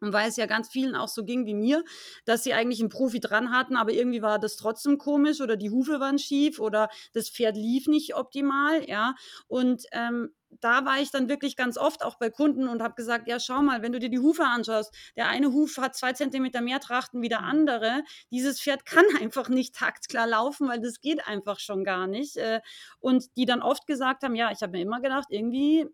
Und 0.00 0.12
weil 0.12 0.28
es 0.28 0.36
ja 0.36 0.46
ganz 0.46 0.68
vielen 0.68 0.94
auch 0.94 1.08
so 1.08 1.24
ging 1.24 1.46
wie 1.46 1.54
mir, 1.54 1.84
dass 2.24 2.42
sie 2.42 2.54
eigentlich 2.54 2.80
einen 2.80 2.88
Profi 2.88 3.20
dran 3.20 3.50
hatten, 3.52 3.76
aber 3.76 3.92
irgendwie 3.92 4.22
war 4.22 4.38
das 4.38 4.56
trotzdem 4.56 4.98
komisch 4.98 5.40
oder 5.40 5.56
die 5.56 5.70
Hufe 5.70 6.00
waren 6.00 6.18
schief 6.18 6.58
oder 6.58 6.88
das 7.12 7.30
Pferd 7.30 7.56
lief 7.56 7.86
nicht 7.86 8.14
optimal, 8.14 8.88
ja. 8.88 9.14
Und 9.48 9.84
ähm, 9.92 10.30
da 10.60 10.84
war 10.84 10.98
ich 11.00 11.10
dann 11.10 11.28
wirklich 11.28 11.56
ganz 11.56 11.78
oft 11.78 12.04
auch 12.04 12.16
bei 12.18 12.30
Kunden 12.30 12.68
und 12.68 12.82
habe 12.82 12.94
gesagt, 12.94 13.28
ja, 13.28 13.38
schau 13.38 13.62
mal, 13.62 13.82
wenn 13.82 13.92
du 13.92 14.00
dir 14.00 14.08
die 14.10 14.18
Hufe 14.18 14.44
anschaust, 14.44 14.92
der 15.16 15.28
eine 15.28 15.52
Huf 15.52 15.78
hat 15.78 15.94
zwei 15.96 16.12
Zentimeter 16.12 16.60
mehr 16.60 16.80
Trachten 16.80 17.22
wie 17.22 17.28
der 17.28 17.42
andere. 17.42 18.02
Dieses 18.30 18.60
Pferd 18.60 18.84
kann 18.84 19.04
einfach 19.20 19.48
nicht 19.48 19.74
taktklar 19.74 20.26
laufen, 20.26 20.68
weil 20.68 20.80
das 20.80 21.00
geht 21.00 21.26
einfach 21.26 21.60
schon 21.60 21.84
gar 21.84 22.06
nicht. 22.06 22.36
Äh, 22.36 22.60
und 22.98 23.36
die 23.36 23.44
dann 23.44 23.62
oft 23.62 23.86
gesagt 23.86 24.22
haben, 24.24 24.34
ja, 24.34 24.50
ich 24.50 24.62
habe 24.62 24.72
mir 24.72 24.82
immer 24.82 25.00
gedacht, 25.00 25.28
irgendwie 25.30 25.86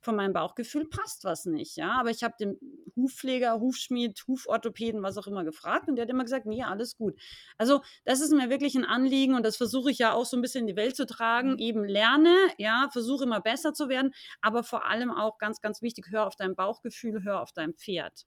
von 0.00 0.16
meinem 0.16 0.32
Bauchgefühl 0.32 0.88
passt 0.88 1.24
was 1.24 1.44
nicht, 1.46 1.76
ja. 1.76 1.92
Aber 1.98 2.10
ich 2.10 2.22
habe 2.22 2.34
den 2.38 2.58
Hufpfleger, 2.96 3.60
Hufschmied, 3.60 4.22
Huforthopäden, 4.26 5.02
was 5.02 5.16
auch 5.18 5.26
immer 5.26 5.44
gefragt 5.44 5.88
und 5.88 5.96
der 5.96 6.04
hat 6.04 6.10
immer 6.10 6.24
gesagt, 6.24 6.46
nee, 6.46 6.62
alles 6.62 6.96
gut. 6.96 7.18
Also 7.56 7.82
das 8.04 8.20
ist 8.20 8.32
mir 8.32 8.50
wirklich 8.50 8.74
ein 8.76 8.84
Anliegen 8.84 9.34
und 9.34 9.44
das 9.44 9.56
versuche 9.56 9.90
ich 9.90 9.98
ja 9.98 10.12
auch 10.12 10.24
so 10.26 10.36
ein 10.36 10.42
bisschen 10.42 10.62
in 10.62 10.66
die 10.68 10.76
Welt 10.76 10.96
zu 10.96 11.06
tragen. 11.06 11.56
Mhm. 11.56 11.58
Eben 11.58 11.84
lerne, 11.84 12.34
ja, 12.58 12.88
versuche 12.92 13.24
immer 13.24 13.40
besser 13.40 13.72
zu 13.72 13.88
werden, 13.88 14.12
aber 14.40 14.62
vor 14.64 14.86
allem 14.86 15.10
auch 15.10 15.38
ganz, 15.38 15.60
ganz 15.60 15.82
wichtig, 15.82 16.06
hör 16.10 16.26
auf 16.26 16.36
dein 16.36 16.54
Bauchgefühl, 16.54 17.22
hör 17.24 17.40
auf 17.42 17.52
dein 17.52 17.74
Pferd. 17.74 18.24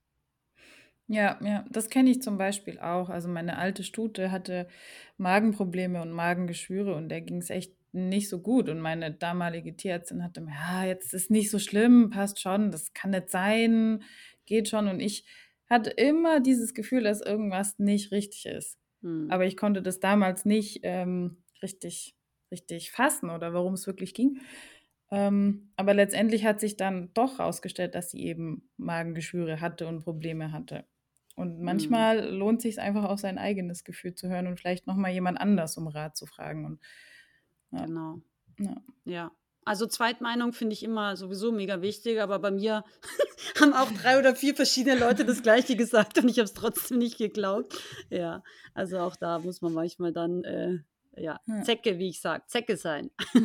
Ja, 1.08 1.38
ja, 1.44 1.66
das 1.70 1.90
kenne 1.90 2.10
ich 2.12 2.22
zum 2.22 2.38
Beispiel 2.38 2.80
auch. 2.80 3.10
Also 3.10 3.28
meine 3.28 3.58
alte 3.58 3.84
Stute 3.84 4.32
hatte 4.32 4.68
Magenprobleme 5.18 6.02
und 6.02 6.12
Magengeschwüre 6.12 6.96
und 6.96 7.10
der 7.10 7.22
ging 7.22 7.38
es 7.40 7.50
echt 7.50 7.76
nicht 7.94 8.30
so 8.30 8.42
gut. 8.42 8.70
Und 8.70 8.80
meine 8.80 9.12
damalige 9.12 9.76
Tierärztin 9.76 10.24
hatte 10.24 10.42
mir, 10.42 10.52
ja, 10.54 10.86
jetzt 10.86 11.14
ist 11.14 11.30
nicht 11.32 11.50
so 11.52 11.60
schlimm, 11.60 12.10
passt 12.10 12.40
schon, 12.42 12.72
das 12.72 12.94
kann 12.94 13.12
nicht 13.12 13.30
sein, 13.30 14.04
geht 14.46 14.70
schon. 14.70 14.88
Und 14.88 15.00
ich 15.00 15.26
hatte 15.70 15.90
immer 15.92 16.40
dieses 16.40 16.74
Gefühl, 16.74 17.04
dass 17.04 17.22
irgendwas 17.22 17.80
nicht 17.80 18.12
richtig 18.12 18.46
ist. 18.46 18.78
Hm. 19.02 19.30
Aber 19.30 19.46
ich 19.46 19.58
konnte 19.58 19.82
das 19.82 20.00
damals 20.00 20.46
nicht 20.46 20.82
ähm, 20.84 21.44
richtig, 21.62 22.16
richtig 22.52 22.92
fassen 22.92 23.30
oder 23.30 23.54
warum 23.54 23.74
es 23.74 23.88
wirklich 23.88 24.14
ging. 24.14 24.40
Ähm, 25.12 25.72
aber 25.76 25.94
letztendlich 25.94 26.46
hat 26.46 26.60
sich 26.62 26.78
dann 26.78 27.14
doch 27.14 27.40
herausgestellt, 27.40 27.96
dass 27.96 28.12
sie 28.12 28.24
eben 28.24 28.70
Magengeschwüre 28.78 29.60
hatte 29.60 29.88
und 29.88 30.04
Probleme 30.04 30.52
hatte. 30.52 30.86
Und 31.36 31.60
Mhm. 31.68 31.68
manchmal 31.68 32.30
lohnt 32.30 32.62
sich 32.62 32.80
einfach 32.80 33.04
auf 33.06 33.20
sein 33.20 33.38
eigenes 33.38 33.84
Gefühl 33.84 34.16
zu 34.16 34.30
hören 34.30 34.48
und 34.48 34.60
vielleicht 34.60 34.88
noch 34.88 34.96
mal 34.96 35.12
jemand 35.12 35.40
anders 35.40 35.78
um 35.78 35.88
Rat 35.88 36.16
zu 36.18 36.26
fragen. 36.28 36.66
Und 36.66 36.80
ja, 37.72 37.86
Genau. 37.86 38.22
ja. 38.60 38.76
Ja. 39.06 39.32
Also 39.64 39.86
Zweitmeinung 39.86 40.54
finde 40.54 40.74
ich 40.74 40.82
immer 40.82 41.16
sowieso 41.16 41.52
mega 41.52 41.82
wichtig, 41.84 42.20
aber 42.20 42.40
bei 42.40 42.50
mir 42.50 42.84
haben 43.62 43.74
auch 43.74 43.92
drei 43.92 44.18
oder 44.18 44.36
vier 44.36 44.56
verschiedene 44.56 45.00
Leute 45.00 45.24
das 45.24 45.44
Gleiche 45.44 45.76
gesagt 45.76 46.18
und 46.18 46.30
ich 46.30 46.38
habe 46.38 46.46
es 46.46 46.54
trotzdem 46.54 46.98
nicht 46.98 47.18
geglaubt. 47.20 47.80
Ja, 48.10 48.44
also 48.74 48.98
auch 49.00 49.16
da 49.16 49.38
muss 49.40 49.62
man 49.62 49.74
manchmal 49.74 50.14
dann, 50.14 50.44
äh, 50.44 50.80
ja, 51.16 51.40
Ja. 51.46 51.62
Zecke, 51.64 52.00
wie 52.00 52.10
ich 52.10 52.22
sage, 52.22 52.44
Zecke 52.48 52.76
sein. 52.76 53.12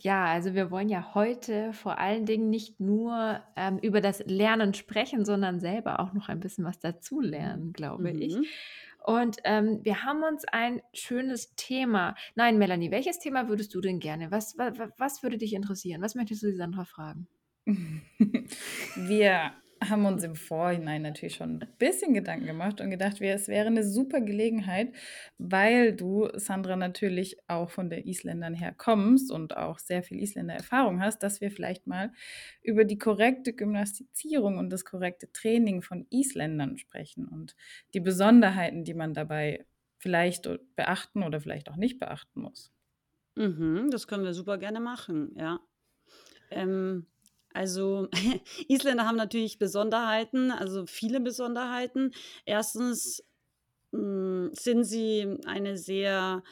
Ja, 0.00 0.26
also 0.26 0.54
wir 0.54 0.70
wollen 0.70 0.90
ja 0.90 1.14
heute 1.14 1.72
vor 1.72 1.98
allen 1.98 2.26
Dingen 2.26 2.50
nicht 2.50 2.78
nur 2.78 3.40
ähm, 3.56 3.78
über 3.78 4.02
das 4.02 4.18
Lernen 4.26 4.74
sprechen, 4.74 5.24
sondern 5.24 5.60
selber 5.60 5.98
auch 6.00 6.12
noch 6.12 6.28
ein 6.28 6.40
bisschen 6.40 6.64
was 6.64 6.78
dazulernen, 6.78 7.72
glaube 7.72 8.10
ich. 8.10 8.36
Und 9.04 9.36
ähm, 9.44 9.80
wir 9.82 10.02
haben 10.02 10.22
uns 10.22 10.46
ein 10.46 10.80
schönes 10.94 11.54
Thema. 11.56 12.14
Nein, 12.36 12.56
Melanie, 12.56 12.90
welches 12.90 13.18
Thema 13.18 13.48
würdest 13.48 13.74
du 13.74 13.82
denn 13.82 14.00
gerne? 14.00 14.30
Was, 14.30 14.56
was, 14.56 14.78
was 14.96 15.22
würde 15.22 15.36
dich 15.36 15.52
interessieren? 15.52 16.00
Was 16.00 16.14
möchtest 16.14 16.42
du 16.42 16.46
die 16.46 16.56
Sandra 16.56 16.86
fragen? 16.86 17.28
Wir 18.96 19.52
haben 19.88 20.06
uns 20.06 20.22
im 20.24 20.34
Vorhinein 20.36 21.02
natürlich 21.02 21.36
schon 21.36 21.62
ein 21.62 21.68
bisschen 21.78 22.14
Gedanken 22.14 22.46
gemacht 22.46 22.80
und 22.80 22.90
gedacht, 22.90 23.20
es 23.20 23.48
wäre 23.48 23.66
eine 23.66 23.84
super 23.84 24.20
Gelegenheit, 24.20 24.92
weil 25.38 25.94
du, 25.94 26.28
Sandra, 26.34 26.76
natürlich 26.76 27.36
auch 27.48 27.70
von 27.70 27.90
der 27.90 28.06
Isländern 28.06 28.54
her 28.54 28.74
kommst 28.76 29.30
und 29.30 29.56
auch 29.56 29.78
sehr 29.78 30.02
viel 30.02 30.20
Isländer-Erfahrung 30.20 31.00
hast, 31.00 31.22
dass 31.22 31.40
wir 31.40 31.50
vielleicht 31.50 31.86
mal 31.86 32.12
über 32.62 32.84
die 32.84 32.98
korrekte 32.98 33.52
Gymnastizierung 33.52 34.58
und 34.58 34.70
das 34.70 34.84
korrekte 34.84 35.30
Training 35.32 35.82
von 35.82 36.06
Isländern 36.10 36.78
sprechen 36.78 37.26
und 37.26 37.56
die 37.94 38.00
Besonderheiten, 38.00 38.84
die 38.84 38.94
man 38.94 39.14
dabei 39.14 39.66
vielleicht 39.98 40.48
beachten 40.76 41.22
oder 41.22 41.40
vielleicht 41.40 41.70
auch 41.70 41.76
nicht 41.76 41.98
beachten 41.98 42.40
muss. 42.40 42.72
Mhm, 43.36 43.90
das 43.90 44.06
können 44.06 44.24
wir 44.24 44.34
super 44.34 44.58
gerne 44.58 44.80
machen, 44.80 45.34
ja. 45.36 45.60
Ähm, 46.50 47.06
also 47.54 48.08
Isländer 48.68 49.06
haben 49.06 49.16
natürlich 49.16 49.58
Besonderheiten, 49.58 50.50
also 50.50 50.86
viele 50.86 51.20
Besonderheiten. 51.20 52.12
Erstens 52.44 53.24
mh, 53.92 54.50
sind 54.54 54.84
sie 54.84 55.38
eine 55.46 55.78
sehr 55.78 56.42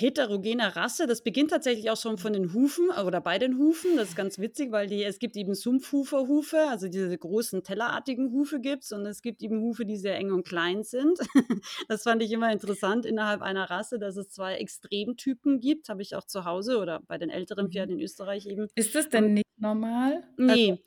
heterogene 0.00 0.76
Rasse. 0.76 1.06
Das 1.06 1.22
beginnt 1.22 1.50
tatsächlich 1.50 1.90
auch 1.90 1.96
schon 1.96 2.16
von 2.18 2.32
den 2.32 2.52
Hufen 2.52 2.88
oder 2.90 3.20
bei 3.20 3.38
den 3.38 3.58
Hufen. 3.58 3.96
Das 3.96 4.10
ist 4.10 4.16
ganz 4.16 4.38
witzig, 4.38 4.72
weil 4.72 4.86
die, 4.86 5.04
es 5.04 5.18
gibt 5.18 5.36
eben 5.36 5.54
Sumpfhuferhufe, 5.54 6.58
also 6.68 6.88
diese 6.88 7.16
großen 7.16 7.62
tellerartigen 7.62 8.32
Hufe 8.32 8.60
gibt 8.60 8.84
es 8.84 8.92
und 8.92 9.04
es 9.06 9.22
gibt 9.22 9.42
eben 9.42 9.60
Hufe, 9.60 9.84
die 9.84 9.96
sehr 9.96 10.16
eng 10.16 10.32
und 10.32 10.46
klein 10.46 10.82
sind. 10.82 11.18
Das 11.88 12.02
fand 12.02 12.22
ich 12.22 12.32
immer 12.32 12.50
interessant 12.52 13.06
innerhalb 13.06 13.42
einer 13.42 13.70
Rasse, 13.70 13.98
dass 13.98 14.16
es 14.16 14.28
zwei 14.30 14.54
Extremtypen 14.56 15.60
gibt. 15.60 15.88
Habe 15.88 16.02
ich 16.02 16.14
auch 16.14 16.24
zu 16.24 16.44
Hause 16.44 16.78
oder 16.78 17.00
bei 17.06 17.18
den 17.18 17.30
älteren 17.30 17.66
Mhm. 17.66 17.72
Pferden 17.72 17.96
in 17.96 18.02
Österreich 18.02 18.46
eben. 18.46 18.68
Ist 18.74 18.94
das 18.94 19.08
denn 19.08 19.34
nicht 19.34 19.46
normal? 19.58 20.24
Nee. 20.36 20.82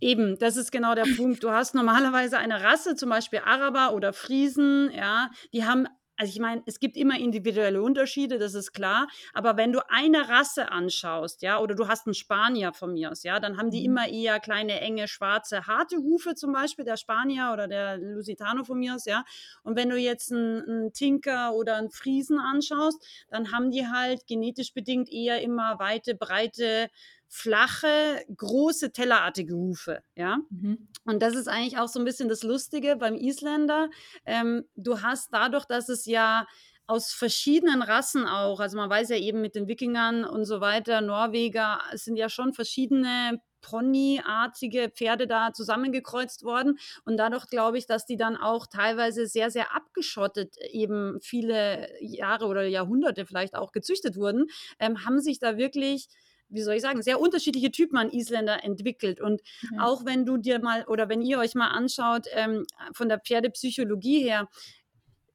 Eben, 0.00 0.38
das 0.38 0.56
ist 0.56 0.72
genau 0.72 0.94
der 0.94 1.04
Punkt. 1.16 1.44
Du 1.44 1.50
hast 1.50 1.74
normalerweise 1.74 2.38
eine 2.38 2.62
Rasse, 2.62 2.94
zum 2.96 3.10
Beispiel 3.10 3.40
Araber 3.44 3.94
oder 3.94 4.14
Friesen, 4.14 4.90
ja, 4.96 5.30
die 5.52 5.64
haben, 5.64 5.86
also 6.20 6.30
ich 6.34 6.38
meine, 6.38 6.62
es 6.66 6.78
gibt 6.80 6.96
immer 6.98 7.18
individuelle 7.18 7.80
Unterschiede, 7.82 8.38
das 8.38 8.52
ist 8.54 8.72
klar, 8.72 9.08
aber 9.32 9.56
wenn 9.56 9.72
du 9.72 9.80
eine 9.88 10.28
Rasse 10.28 10.70
anschaust, 10.70 11.40
ja, 11.40 11.58
oder 11.58 11.74
du 11.74 11.88
hast 11.88 12.06
einen 12.06 12.14
Spanier 12.14 12.74
von 12.74 12.92
mir 12.92 13.10
aus, 13.10 13.22
ja, 13.22 13.40
dann 13.40 13.56
haben 13.56 13.70
die 13.70 13.82
Mhm. 13.82 13.84
immer 13.84 14.06
eher 14.06 14.38
kleine, 14.38 14.80
enge, 14.80 15.08
schwarze, 15.08 15.66
harte 15.66 15.96
Hufe, 15.96 16.34
zum 16.34 16.52
Beispiel 16.52 16.84
der 16.84 16.98
Spanier 16.98 17.50
oder 17.54 17.68
der 17.68 17.96
Lusitano 17.96 18.64
von 18.64 18.78
mir 18.78 18.96
aus, 18.96 19.06
ja. 19.06 19.24
Und 19.62 19.76
wenn 19.76 19.88
du 19.88 19.96
jetzt 19.96 20.30
einen, 20.30 20.62
einen 20.68 20.92
Tinker 20.92 21.54
oder 21.54 21.76
einen 21.76 21.90
Friesen 21.90 22.38
anschaust, 22.38 23.02
dann 23.30 23.52
haben 23.52 23.70
die 23.70 23.86
halt 23.86 24.26
genetisch 24.26 24.74
bedingt 24.74 25.10
eher 25.10 25.40
immer 25.40 25.78
weite, 25.78 26.14
breite, 26.14 26.90
flache, 27.30 28.24
große, 28.36 28.90
tellerartige 28.90 29.54
Hufe, 29.54 30.02
ja. 30.16 30.38
Mhm. 30.50 30.88
Und 31.04 31.22
das 31.22 31.34
ist 31.36 31.48
eigentlich 31.48 31.78
auch 31.78 31.86
so 31.88 32.00
ein 32.00 32.04
bisschen 32.04 32.28
das 32.28 32.42
Lustige 32.42 32.96
beim 32.96 33.14
Isländer. 33.14 33.88
Ähm, 34.26 34.64
du 34.74 35.00
hast 35.00 35.32
dadurch, 35.32 35.64
dass 35.64 35.88
es 35.88 36.06
ja 36.06 36.46
aus 36.88 37.12
verschiedenen 37.12 37.82
Rassen 37.82 38.26
auch, 38.26 38.58
also 38.58 38.76
man 38.76 38.90
weiß 38.90 39.10
ja 39.10 39.16
eben 39.16 39.40
mit 39.40 39.54
den 39.54 39.68
Wikingern 39.68 40.24
und 40.24 40.44
so 40.44 40.60
weiter, 40.60 41.00
Norweger, 41.00 41.78
es 41.92 42.04
sind 42.04 42.16
ja 42.16 42.28
schon 42.28 42.52
verschiedene 42.52 43.40
Ponyartige 43.60 44.90
Pferde 44.90 45.26
da 45.28 45.52
zusammengekreuzt 45.52 46.42
worden. 46.44 46.78
Und 47.04 47.16
dadurch 47.18 47.46
glaube 47.46 47.78
ich, 47.78 47.86
dass 47.86 48.06
die 48.06 48.16
dann 48.16 48.36
auch 48.36 48.66
teilweise 48.66 49.26
sehr, 49.26 49.50
sehr 49.50 49.74
abgeschottet 49.76 50.56
eben 50.72 51.20
viele 51.20 51.88
Jahre 52.00 52.46
oder 52.46 52.64
Jahrhunderte 52.66 53.26
vielleicht 53.26 53.54
auch 53.54 53.70
gezüchtet 53.70 54.16
wurden, 54.16 54.46
ähm, 54.80 55.04
haben 55.04 55.20
sich 55.20 55.38
da 55.38 55.56
wirklich 55.58 56.08
wie 56.50 56.62
soll 56.62 56.74
ich 56.74 56.82
sagen, 56.82 57.02
sehr 57.02 57.20
unterschiedliche 57.20 57.70
Typen 57.70 57.96
an 57.96 58.10
Isländer 58.10 58.64
entwickelt. 58.64 59.20
Und 59.20 59.40
Ja. 59.62 59.70
auch 59.78 60.04
wenn 60.04 60.26
du 60.26 60.36
dir 60.36 60.58
mal 60.60 60.84
oder 60.86 61.08
wenn 61.08 61.22
ihr 61.22 61.38
euch 61.38 61.54
mal 61.54 61.68
anschaut, 61.68 62.26
ähm, 62.32 62.66
von 62.94 63.08
der 63.08 63.20
Pferdepsychologie 63.20 64.22
her, 64.22 64.48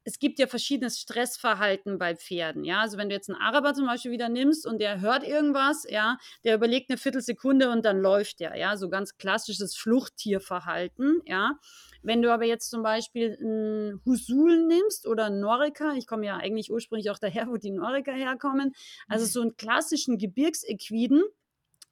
es 0.04 0.20
gibt 0.20 0.38
ja 0.38 0.46
verschiedenes 0.46 1.00
Stressverhalten 1.00 1.98
bei 1.98 2.14
Pferden. 2.14 2.64
Ja, 2.64 2.80
also 2.80 2.96
wenn 2.96 3.08
du 3.08 3.14
jetzt 3.16 3.28
einen 3.28 3.40
Araber 3.40 3.74
zum 3.74 3.86
Beispiel 3.86 4.12
wieder 4.12 4.28
nimmst 4.28 4.64
und 4.64 4.78
der 4.80 5.00
hört 5.00 5.24
irgendwas, 5.26 5.84
ja, 5.90 6.18
der 6.44 6.54
überlegt 6.54 6.90
eine 6.90 6.96
Viertelsekunde 6.96 7.70
und 7.70 7.84
dann 7.84 7.98
läuft 8.00 8.38
der. 8.38 8.56
Ja, 8.56 8.76
so 8.76 8.88
ganz 8.88 9.16
klassisches 9.18 9.76
Fluchttierverhalten. 9.76 11.22
Ja, 11.24 11.58
wenn 12.06 12.22
du 12.22 12.32
aber 12.32 12.44
jetzt 12.44 12.70
zum 12.70 12.82
Beispiel 12.82 13.36
einen 13.40 14.00
Husul 14.06 14.66
nimmst 14.66 15.06
oder 15.06 15.26
einen 15.26 15.40
Noriker, 15.40 15.94
ich 15.94 16.06
komme 16.06 16.26
ja 16.26 16.36
eigentlich 16.36 16.70
ursprünglich 16.70 17.10
auch 17.10 17.18
daher, 17.18 17.48
wo 17.48 17.56
die 17.56 17.70
Noriker 17.72 18.12
herkommen, 18.12 18.72
also 19.08 19.26
so 19.26 19.40
einen 19.40 19.56
klassischen 19.56 20.16
Gebirgsequiden, 20.16 21.24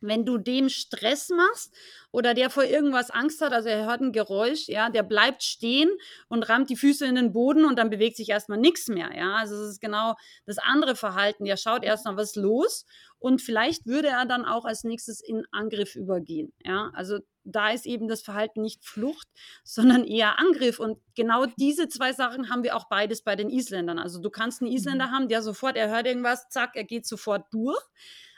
wenn 0.00 0.24
du 0.24 0.38
dem 0.38 0.68
Stress 0.68 1.30
machst 1.30 1.74
oder 2.12 2.34
der 2.34 2.50
vor 2.50 2.64
irgendwas 2.64 3.10
Angst 3.10 3.40
hat, 3.40 3.52
also 3.52 3.68
er 3.68 3.86
hört 3.86 4.02
ein 4.02 4.12
Geräusch, 4.12 4.68
ja, 4.68 4.90
der 4.90 5.02
bleibt 5.02 5.42
stehen 5.42 5.90
und 6.28 6.48
rammt 6.48 6.70
die 6.70 6.76
Füße 6.76 7.06
in 7.06 7.14
den 7.14 7.32
Boden 7.32 7.64
und 7.64 7.78
dann 7.78 7.90
bewegt 7.90 8.16
sich 8.16 8.28
erstmal 8.28 8.58
nichts 8.58 8.88
mehr, 8.88 9.10
ja. 9.16 9.34
Also 9.36 9.54
es 9.56 9.70
ist 9.72 9.80
genau 9.80 10.14
das 10.46 10.58
andere 10.58 10.94
Verhalten. 10.94 11.44
Der 11.44 11.56
schaut 11.56 11.82
erstmal, 11.84 12.16
was 12.16 12.36
los 12.36 12.84
und 13.18 13.40
vielleicht 13.40 13.86
würde 13.86 14.08
er 14.08 14.26
dann 14.26 14.44
auch 14.44 14.64
als 14.64 14.84
nächstes 14.84 15.20
in 15.20 15.44
Angriff 15.50 15.96
übergehen, 15.96 16.52
ja. 16.64 16.90
Also 16.94 17.18
da 17.44 17.70
ist 17.70 17.86
eben 17.86 18.08
das 18.08 18.22
Verhalten 18.22 18.62
nicht 18.62 18.84
Flucht, 18.84 19.28
sondern 19.64 20.04
eher 20.04 20.38
Angriff. 20.38 20.78
Und 20.78 20.98
genau 21.14 21.46
diese 21.46 21.88
zwei 21.88 22.12
Sachen 22.12 22.50
haben 22.50 22.62
wir 22.62 22.76
auch 22.76 22.88
beides 22.88 23.22
bei 23.22 23.36
den 23.36 23.50
Isländern. 23.50 23.98
Also 23.98 24.20
du 24.20 24.30
kannst 24.30 24.62
einen 24.62 24.72
Isländer 24.72 25.10
haben, 25.10 25.28
der 25.28 25.42
sofort, 25.42 25.76
er 25.76 25.88
hört 25.88 26.06
irgendwas, 26.06 26.48
zack, 26.48 26.72
er 26.74 26.84
geht 26.84 27.06
sofort 27.06 27.46
durch. 27.52 27.82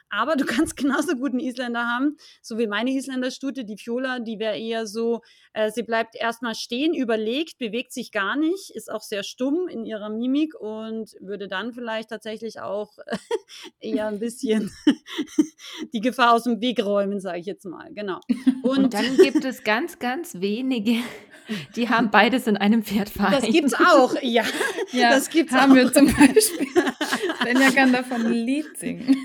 Aber 0.08 0.36
du 0.36 0.44
kannst 0.46 0.76
genauso 0.76 1.16
gut 1.16 1.32
einen 1.32 1.40
Isländer 1.40 1.86
haben, 1.86 2.16
so 2.40 2.58
wie 2.58 2.66
meine 2.66 2.92
Isländerstute, 2.92 3.64
die 3.64 3.76
Fiola, 3.76 4.18
die 4.20 4.38
wäre 4.38 4.58
eher 4.58 4.86
so, 4.86 5.20
äh, 5.52 5.70
sie 5.70 5.82
bleibt 5.82 6.16
erstmal 6.16 6.54
stehen, 6.54 6.94
überlegt, 6.94 7.58
bewegt 7.58 7.92
sich 7.92 8.12
gar 8.12 8.36
nicht, 8.36 8.70
ist 8.70 8.90
auch 8.90 9.02
sehr 9.02 9.22
stumm 9.22 9.68
in 9.68 9.84
ihrer 9.84 10.08
Mimik 10.08 10.54
und 10.54 11.14
würde 11.20 11.48
dann 11.48 11.72
vielleicht 11.72 12.10
tatsächlich 12.10 12.60
auch 12.60 12.92
eher 13.80 14.06
ein 14.06 14.18
bisschen 14.18 14.72
die 15.92 16.00
Gefahr 16.00 16.32
aus 16.34 16.44
dem 16.44 16.60
Weg 16.60 16.84
räumen, 16.84 17.20
sage 17.20 17.40
ich 17.40 17.46
jetzt 17.46 17.64
mal. 17.64 17.92
Genau. 17.92 18.20
Und 18.62 18.86
Und 18.86 18.94
dann 18.94 19.16
gibt 19.16 19.44
es 19.44 19.64
ganz, 19.64 19.98
ganz 19.98 20.40
wenige, 20.40 20.98
die 21.74 21.88
haben 21.88 22.10
beides 22.10 22.46
in 22.46 22.56
einem 22.56 22.82
Pferd 22.82 23.08
vereint. 23.08 23.42
das 23.42 23.50
gibt's 23.50 23.74
auch, 23.74 24.14
ja. 24.22 24.44
Ja, 24.92 25.10
das 25.10 25.28
gibt's 25.30 25.52
haben 25.52 25.72
auch. 25.72 25.76
wir 25.76 25.92
zum 25.92 26.06
Beispiel. 26.06 26.66
Svenja 27.42 27.70
kann 27.70 27.92
davon 27.92 28.26
ein 28.26 28.32
Lied 28.32 28.76
singen. 28.78 29.16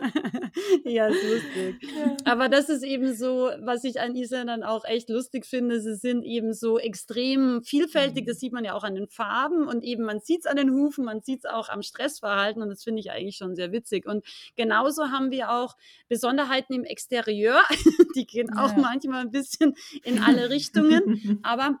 ja, 0.84 1.06
ist 1.08 1.22
lustig. 1.22 1.76
Aber 2.24 2.48
das 2.48 2.68
ist 2.68 2.82
eben 2.82 3.14
so, 3.14 3.50
was 3.60 3.84
ich 3.84 4.00
an 4.00 4.14
Isländern 4.14 4.62
auch 4.62 4.84
echt 4.84 5.08
lustig 5.08 5.46
finde. 5.46 5.80
Sie 5.80 5.94
sind 5.94 6.22
eben 6.24 6.52
so 6.52 6.78
extrem 6.78 7.62
vielfältig. 7.62 8.26
Das 8.26 8.38
sieht 8.38 8.52
man 8.52 8.64
ja 8.64 8.74
auch 8.74 8.84
an 8.84 8.94
den 8.94 9.08
Farben 9.08 9.66
und 9.66 9.84
eben 9.84 10.04
man 10.04 10.20
sieht 10.20 10.40
es 10.40 10.46
an 10.46 10.56
den 10.56 10.70
Hufen, 10.72 11.04
man 11.04 11.20
sieht 11.22 11.40
es 11.44 11.50
auch 11.50 11.68
am 11.68 11.82
Stressverhalten 11.82 12.62
und 12.62 12.68
das 12.68 12.82
finde 12.82 13.00
ich 13.00 13.10
eigentlich 13.10 13.36
schon 13.36 13.54
sehr 13.56 13.72
witzig. 13.72 14.06
Und 14.06 14.24
genauso 14.56 15.08
haben 15.10 15.30
wir 15.30 15.50
auch 15.50 15.76
Besonderheiten 16.08 16.74
im 16.74 16.84
Exterieur. 16.84 17.60
Die 18.16 18.26
gehen 18.26 18.50
auch 18.56 18.70
Ja. 18.76 18.78
manchmal 18.78 19.20
ein 19.22 19.30
bisschen 19.30 19.74
in 20.02 20.18
alle 20.18 20.50
Richtungen. 20.50 21.40
Aber 21.42 21.78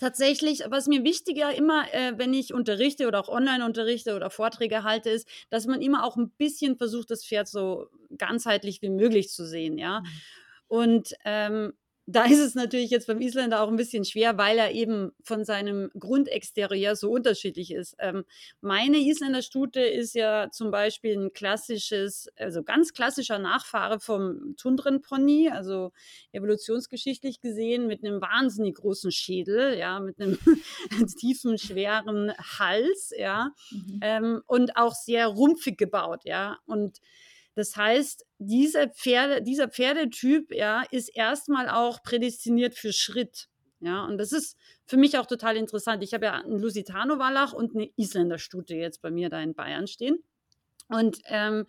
tatsächlich, 0.00 0.64
was 0.68 0.86
mir 0.88 1.04
wichtiger 1.04 1.54
immer, 1.54 1.84
äh, 1.92 2.14
wenn 2.16 2.34
ich 2.34 2.52
unterrichte 2.52 3.06
oder 3.06 3.20
auch 3.20 3.28
online 3.28 3.64
unterrichte 3.64 4.16
oder 4.16 4.30
Vorträge 4.30 4.82
halte, 4.82 5.10
ist, 5.10 5.28
dass 5.50 5.66
man 5.66 5.80
immer 5.80 6.04
auch 6.04 6.16
ein 6.16 6.30
bisschen 6.30 6.76
versucht, 6.76 7.10
das 7.10 7.24
Pferd 7.42 7.48
so 7.48 7.88
ganzheitlich 8.16 8.82
wie 8.82 8.90
möglich 8.90 9.30
zu 9.30 9.46
sehen, 9.46 9.78
ja. 9.78 10.02
Und 10.68 11.14
ähm, 11.24 11.72
da 12.06 12.24
ist 12.24 12.40
es 12.40 12.56
natürlich 12.56 12.90
jetzt 12.90 13.06
beim 13.06 13.20
Isländer 13.20 13.62
auch 13.62 13.68
ein 13.68 13.76
bisschen 13.76 14.04
schwer, 14.04 14.36
weil 14.36 14.58
er 14.58 14.72
eben 14.72 15.12
von 15.22 15.44
seinem 15.44 15.88
Grundexterieur 15.96 16.96
so 16.96 17.10
unterschiedlich 17.10 17.72
ist. 17.72 17.94
Ähm, 18.00 18.24
meine 18.60 18.98
Isländerstute 18.98 19.80
ist 19.80 20.14
ja 20.14 20.50
zum 20.50 20.72
Beispiel 20.72 21.16
ein 21.16 21.32
klassisches, 21.32 22.28
also 22.36 22.64
ganz 22.64 22.92
klassischer 22.92 23.38
Nachfahre 23.38 24.00
vom 24.00 24.56
Tundrenpony, 24.56 25.50
also 25.50 25.92
evolutionsgeschichtlich 26.32 27.40
gesehen 27.40 27.86
mit 27.86 28.04
einem 28.04 28.20
wahnsinnig 28.20 28.74
großen 28.74 29.12
Schädel, 29.12 29.78
ja, 29.78 30.00
mit 30.00 30.20
einem 30.20 30.38
tiefen, 31.18 31.56
schweren 31.56 32.32
Hals, 32.58 33.12
ja, 33.16 33.52
mhm. 33.70 34.00
ähm, 34.02 34.42
und 34.46 34.76
auch 34.76 34.94
sehr 34.94 35.28
rumpfig 35.28 35.76
gebaut, 35.76 36.22
ja, 36.24 36.58
und 36.66 36.98
das 37.54 37.76
heißt, 37.76 38.24
diese 38.38 38.88
Pferde, 38.88 39.42
dieser 39.42 39.68
Pferdetyp 39.68 40.52
ja, 40.54 40.82
ist 40.90 41.08
erstmal 41.08 41.68
auch 41.68 42.02
prädestiniert 42.02 42.74
für 42.74 42.92
Schritt. 42.92 43.48
Ja, 43.80 44.04
und 44.04 44.18
das 44.18 44.32
ist 44.32 44.56
für 44.86 44.96
mich 44.96 45.18
auch 45.18 45.26
total 45.26 45.56
interessant. 45.56 46.04
Ich 46.04 46.14
habe 46.14 46.26
ja 46.26 46.34
einen 46.34 46.58
Lusitano-Wallach 46.58 47.52
und 47.52 47.74
eine 47.74 47.90
Isländerstute 47.96 48.76
jetzt 48.76 49.02
bei 49.02 49.10
mir 49.10 49.28
da 49.28 49.40
in 49.40 49.54
Bayern 49.54 49.88
stehen. 49.88 50.22
Und 50.88 51.18
ähm, 51.24 51.66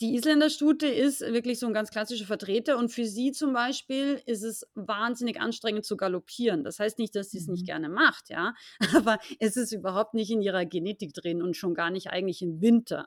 die 0.00 0.14
Isländerstute 0.14 0.86
ist 0.86 1.20
wirklich 1.20 1.58
so 1.58 1.66
ein 1.66 1.74
ganz 1.74 1.90
klassischer 1.90 2.24
Vertreter 2.24 2.78
und 2.78 2.88
für 2.90 3.04
sie 3.04 3.32
zum 3.32 3.52
Beispiel 3.52 4.22
ist 4.24 4.42
es 4.42 4.66
wahnsinnig 4.74 5.38
anstrengend 5.38 5.84
zu 5.84 5.98
galoppieren. 5.98 6.64
Das 6.64 6.78
heißt 6.78 6.98
nicht, 6.98 7.14
dass 7.14 7.30
sie 7.30 7.38
es 7.38 7.48
nicht 7.48 7.62
mhm. 7.62 7.66
gerne 7.66 7.88
macht, 7.90 8.30
ja, 8.30 8.54
aber 8.94 9.18
es 9.38 9.58
ist 9.58 9.72
überhaupt 9.72 10.14
nicht 10.14 10.30
in 10.30 10.40
ihrer 10.40 10.64
Genetik 10.64 11.12
drin 11.12 11.42
und 11.42 11.54
schon 11.54 11.74
gar 11.74 11.90
nicht 11.90 12.08
eigentlich 12.08 12.40
im 12.40 12.62
Winter. 12.62 13.06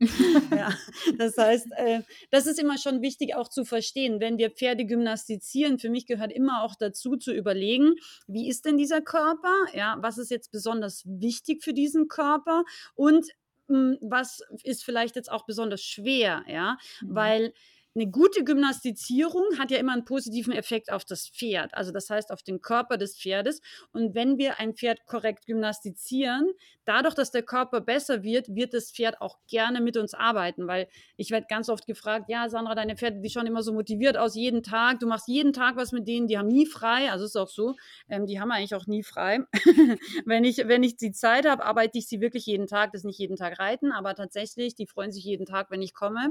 ja, 0.50 0.74
das 1.18 1.36
heißt, 1.36 1.68
äh, 1.76 2.02
das 2.30 2.46
ist 2.46 2.58
immer 2.58 2.78
schon 2.78 3.02
wichtig 3.02 3.34
auch 3.34 3.48
zu 3.48 3.64
verstehen, 3.64 4.20
wenn 4.20 4.38
wir 4.38 4.50
Pferde 4.50 4.84
gymnastizieren. 4.86 5.78
Für 5.78 5.88
mich 5.88 6.06
gehört 6.06 6.32
immer 6.32 6.62
auch 6.62 6.74
dazu 6.74 7.16
zu 7.16 7.32
überlegen, 7.32 7.94
wie 8.26 8.48
ist 8.48 8.64
denn 8.64 8.76
dieser 8.76 9.00
Körper? 9.00 9.54
Ja, 9.72 9.96
was 10.00 10.18
ist 10.18 10.30
jetzt 10.30 10.50
besonders 10.50 11.04
wichtig 11.06 11.62
für 11.62 11.72
diesen 11.72 12.08
Körper? 12.08 12.64
Und 12.94 13.26
hm, 13.68 13.98
was 14.02 14.42
ist 14.62 14.84
vielleicht 14.84 15.16
jetzt 15.16 15.30
auch 15.30 15.46
besonders 15.46 15.82
schwer, 15.82 16.44
ja, 16.48 16.76
mhm. 17.00 17.14
weil 17.14 17.54
eine 17.94 18.10
gute 18.10 18.42
Gymnastizierung 18.42 19.58
hat 19.58 19.70
ja 19.70 19.78
immer 19.78 19.92
einen 19.92 20.04
positiven 20.04 20.52
Effekt 20.52 20.90
auf 20.90 21.04
das 21.04 21.28
Pferd, 21.28 21.74
also 21.74 21.92
das 21.92 22.10
heißt 22.10 22.32
auf 22.32 22.42
den 22.42 22.60
Körper 22.60 22.96
des 22.96 23.16
Pferdes. 23.16 23.60
Und 23.92 24.14
wenn 24.14 24.36
wir 24.36 24.58
ein 24.58 24.74
Pferd 24.74 25.06
korrekt 25.06 25.46
gymnastizieren, 25.46 26.50
dadurch, 26.84 27.14
dass 27.14 27.30
der 27.30 27.42
Körper 27.42 27.80
besser 27.80 28.22
wird, 28.24 28.54
wird 28.54 28.74
das 28.74 28.90
Pferd 28.90 29.20
auch 29.20 29.38
gerne 29.48 29.80
mit 29.80 29.96
uns 29.96 30.12
arbeiten, 30.12 30.66
weil 30.66 30.88
ich 31.16 31.30
werde 31.30 31.46
ganz 31.48 31.68
oft 31.68 31.86
gefragt, 31.86 32.26
ja, 32.28 32.48
Sandra, 32.48 32.74
deine 32.74 32.96
Pferde, 32.96 33.20
die 33.20 33.30
schauen 33.30 33.46
immer 33.46 33.62
so 33.62 33.72
motiviert 33.72 34.16
aus 34.16 34.34
jeden 34.34 34.62
Tag, 34.62 34.98
du 34.98 35.06
machst 35.06 35.28
jeden 35.28 35.52
Tag 35.52 35.76
was 35.76 35.92
mit 35.92 36.08
denen, 36.08 36.26
die 36.26 36.36
haben 36.36 36.48
nie 36.48 36.66
frei, 36.66 37.10
also 37.12 37.24
ist 37.24 37.36
auch 37.36 37.48
so, 37.48 37.76
ähm, 38.08 38.26
die 38.26 38.40
haben 38.40 38.50
eigentlich 38.50 38.74
auch 38.74 38.86
nie 38.86 39.04
frei. 39.04 39.40
wenn, 40.24 40.44
ich, 40.44 40.58
wenn 40.66 40.82
ich 40.82 40.96
die 40.96 41.12
Zeit 41.12 41.46
habe, 41.46 41.64
arbeite 41.64 41.98
ich 41.98 42.08
sie 42.08 42.20
wirklich 42.20 42.46
jeden 42.46 42.66
Tag, 42.66 42.92
das 42.92 43.02
ist 43.02 43.06
nicht 43.06 43.18
jeden 43.18 43.36
Tag 43.36 43.60
reiten, 43.60 43.92
aber 43.92 44.14
tatsächlich, 44.14 44.74
die 44.74 44.86
freuen 44.86 45.12
sich 45.12 45.24
jeden 45.24 45.46
Tag, 45.46 45.70
wenn 45.70 45.82
ich 45.82 45.94
komme. 45.94 46.30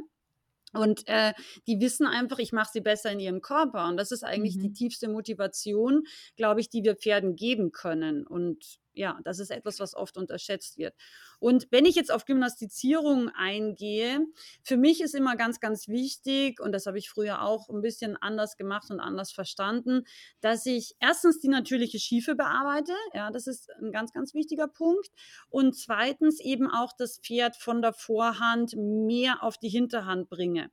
Und 0.74 1.08
äh, 1.08 1.34
die 1.68 1.80
wissen 1.80 2.06
einfach, 2.06 2.39
ich 2.39 2.51
mache 2.51 2.72
sie 2.74 2.82
besser 2.82 3.12
in 3.12 3.20
ihrem 3.20 3.42
Körper. 3.42 3.88
Und 3.88 3.98
das 3.98 4.12
ist 4.12 4.24
eigentlich 4.24 4.58
mhm. 4.58 4.62
die 4.62 4.74
tiefste 4.74 5.08
Motivation, 5.08 6.03
glaube 6.36 6.62
ich, 6.62 6.70
die 6.70 6.84
wir 6.84 6.96
Pferden 6.96 7.36
geben 7.36 7.72
können. 7.72 8.25
Und 8.25 8.80
ja, 8.93 9.19
das 9.23 9.39
ist 9.39 9.51
etwas, 9.51 9.79
was 9.79 9.95
oft 9.95 10.17
unterschätzt 10.17 10.77
wird. 10.77 10.95
Und 11.39 11.67
wenn 11.71 11.85
ich 11.85 11.95
jetzt 11.95 12.12
auf 12.12 12.25
Gymnastizierung 12.25 13.29
eingehe, 13.29 14.19
für 14.63 14.77
mich 14.77 15.01
ist 15.01 15.15
immer 15.15 15.35
ganz, 15.35 15.59
ganz 15.59 15.88
wichtig, 15.88 16.59
und 16.59 16.71
das 16.71 16.85
habe 16.85 16.97
ich 16.97 17.09
früher 17.09 17.41
auch 17.41 17.69
ein 17.69 17.81
bisschen 17.81 18.15
anders 18.17 18.55
gemacht 18.55 18.89
und 18.91 19.00
anders 19.00 19.31
verstanden, 19.31 20.03
dass 20.41 20.65
ich 20.65 20.95
erstens 21.00 21.39
die 21.39 21.47
natürliche 21.47 22.00
Schiefe 22.00 22.35
bearbeite. 22.35 22.93
Ja, 23.13 23.31
das 23.31 23.47
ist 23.47 23.69
ein 23.81 23.91
ganz, 23.91 24.13
ganz 24.13 24.33
wichtiger 24.33 24.67
Punkt. 24.67 25.09
Und 25.50 25.75
zweitens 25.75 26.39
eben 26.39 26.69
auch 26.69 26.93
das 26.97 27.19
Pferd 27.19 27.55
von 27.55 27.81
der 27.81 27.93
Vorhand 27.93 28.75
mehr 28.75 29.43
auf 29.43 29.57
die 29.57 29.69
Hinterhand 29.69 30.29
bringe. 30.29 30.69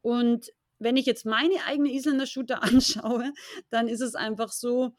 Und 0.00 0.52
wenn 0.78 0.96
ich 0.96 1.06
jetzt 1.06 1.24
meine 1.24 1.64
eigene 1.66 1.92
Isländer-Shooter 1.92 2.62
anschaue, 2.62 3.32
dann 3.70 3.88
ist 3.88 4.00
es 4.00 4.14
einfach 4.14 4.52
so, 4.52 4.94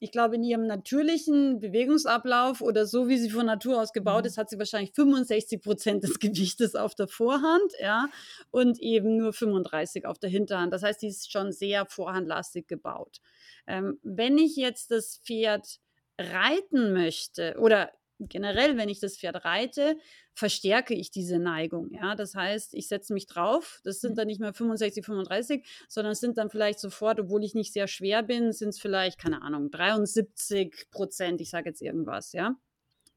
ich 0.00 0.10
glaube, 0.10 0.34
in 0.34 0.42
ihrem 0.42 0.66
natürlichen 0.66 1.60
Bewegungsablauf 1.60 2.60
oder 2.60 2.84
so, 2.84 3.08
wie 3.08 3.16
sie 3.16 3.30
von 3.30 3.46
Natur 3.46 3.80
aus 3.80 3.92
gebaut 3.92 4.24
mhm. 4.24 4.26
ist, 4.26 4.38
hat 4.38 4.50
sie 4.50 4.58
wahrscheinlich 4.58 4.92
65 4.92 5.62
Prozent 5.62 6.02
des 6.02 6.18
Gewichtes 6.20 6.74
auf 6.74 6.94
der 6.94 7.08
Vorhand, 7.08 7.72
ja, 7.80 8.08
und 8.50 8.80
eben 8.80 9.16
nur 9.16 9.32
35 9.32 10.04
auf 10.04 10.18
der 10.18 10.30
Hinterhand. 10.30 10.72
Das 10.72 10.82
heißt, 10.82 11.00
die 11.00 11.08
ist 11.08 11.30
schon 11.30 11.52
sehr 11.52 11.86
vorhandlastig 11.86 12.66
gebaut. 12.66 13.18
Ähm, 13.66 13.98
wenn 14.02 14.36
ich 14.36 14.56
jetzt 14.56 14.90
das 14.90 15.20
Pferd 15.24 15.78
reiten 16.18 16.92
möchte 16.92 17.56
oder 17.58 17.90
generell, 18.18 18.76
wenn 18.76 18.88
ich 18.88 19.00
das 19.00 19.16
Pferd 19.16 19.44
reite, 19.44 19.96
verstärke 20.34 20.94
ich 20.94 21.10
diese 21.10 21.38
Neigung. 21.38 21.90
Ja, 21.92 22.14
das 22.14 22.34
heißt, 22.34 22.74
ich 22.74 22.88
setze 22.88 23.12
mich 23.12 23.26
drauf. 23.26 23.80
Das 23.84 24.00
sind 24.00 24.12
mhm. 24.12 24.16
dann 24.16 24.26
nicht 24.26 24.40
mehr 24.40 24.52
65, 24.52 25.04
35, 25.04 25.66
sondern 25.88 26.12
es 26.12 26.20
sind 26.20 26.38
dann 26.38 26.50
vielleicht 26.50 26.80
sofort, 26.80 27.20
obwohl 27.20 27.44
ich 27.44 27.54
nicht 27.54 27.72
sehr 27.72 27.88
schwer 27.88 28.22
bin, 28.22 28.52
sind 28.52 28.70
es 28.70 28.80
vielleicht, 28.80 29.18
keine 29.18 29.42
Ahnung, 29.42 29.70
73 29.70 30.90
Prozent. 30.90 31.40
Ich 31.40 31.50
sage 31.50 31.68
jetzt 31.68 31.82
irgendwas, 31.82 32.32
ja. 32.32 32.56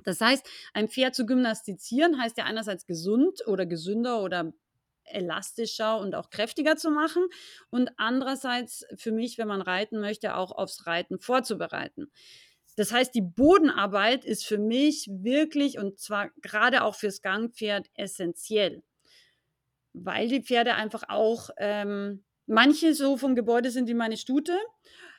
Das 0.04 0.22
heißt, 0.22 0.48
ein 0.74 0.88
Pferd 0.88 1.14
zu 1.14 1.26
gymnastizieren 1.26 2.22
heißt 2.22 2.38
ja 2.38 2.46
einerseits 2.46 2.86
gesund 2.86 3.46
oder 3.48 3.66
gesünder 3.66 4.24
oder 4.24 4.54
elastischer 5.12 6.00
und 6.00 6.16
auch 6.16 6.30
kräftiger 6.30 6.78
zu 6.78 6.92
machen 6.92 7.26
und 7.70 7.92
andererseits 7.98 8.86
für 8.96 9.12
mich, 9.12 9.38
wenn 9.38 9.48
man 9.48 9.62
reiten 9.62 10.00
möchte, 10.00 10.36
auch 10.36 10.52
aufs 10.52 10.86
Reiten 10.86 11.20
vorzubereiten. 11.20 12.12
Das 12.80 12.94
heißt, 12.94 13.14
die 13.14 13.22
Bodenarbeit 13.22 14.24
ist 14.24 14.46
für 14.46 14.58
mich 14.58 15.10
wirklich 15.12 15.80
und 15.80 16.00
zwar 16.00 16.30
gerade 16.42 16.82
auch 16.86 16.96
fürs 16.96 17.22
Gangpferd 17.22 17.90
essentiell, 17.94 18.84
weil 19.92 20.30
die 20.30 20.42
Pferde 20.42 20.76
einfach 20.76 21.04
auch, 21.10 21.50
ähm, 21.58 22.24
manche 22.46 22.94
so 22.94 23.18
vom 23.18 23.36
Gebäude 23.36 23.70
sind 23.70 23.90
wie 23.90 23.94
meine 23.94 24.16
Stute, 24.16 24.58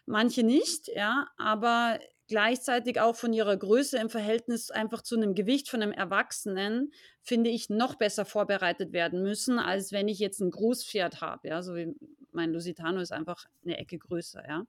manche 0.06 0.42
nicht, 0.42 0.88
ja, 0.88 1.28
aber 1.36 2.00
gleichzeitig 2.28 2.98
auch 2.98 3.14
von 3.14 3.34
ihrer 3.34 3.58
Größe 3.58 3.98
im 3.98 4.08
Verhältnis 4.08 4.70
einfach 4.70 5.02
zu 5.02 5.16
einem 5.16 5.34
Gewicht 5.34 5.68
von 5.68 5.82
einem 5.82 5.92
Erwachsenen, 5.92 6.94
finde 7.20 7.50
ich, 7.50 7.68
noch 7.68 7.96
besser 7.96 8.24
vorbereitet 8.24 8.94
werden 8.94 9.20
müssen, 9.20 9.58
als 9.58 9.92
wenn 9.92 10.08
ich 10.08 10.18
jetzt 10.18 10.40
ein 10.40 10.50
Großpferd 10.50 11.20
habe. 11.20 11.48
Ja, 11.48 11.60
so 11.60 11.76
wie 11.76 11.94
mein 12.32 12.54
Lusitano 12.54 13.00
ist 13.00 13.12
einfach 13.12 13.44
eine 13.62 13.76
Ecke 13.76 13.98
größer, 13.98 14.48
ja. 14.48 14.64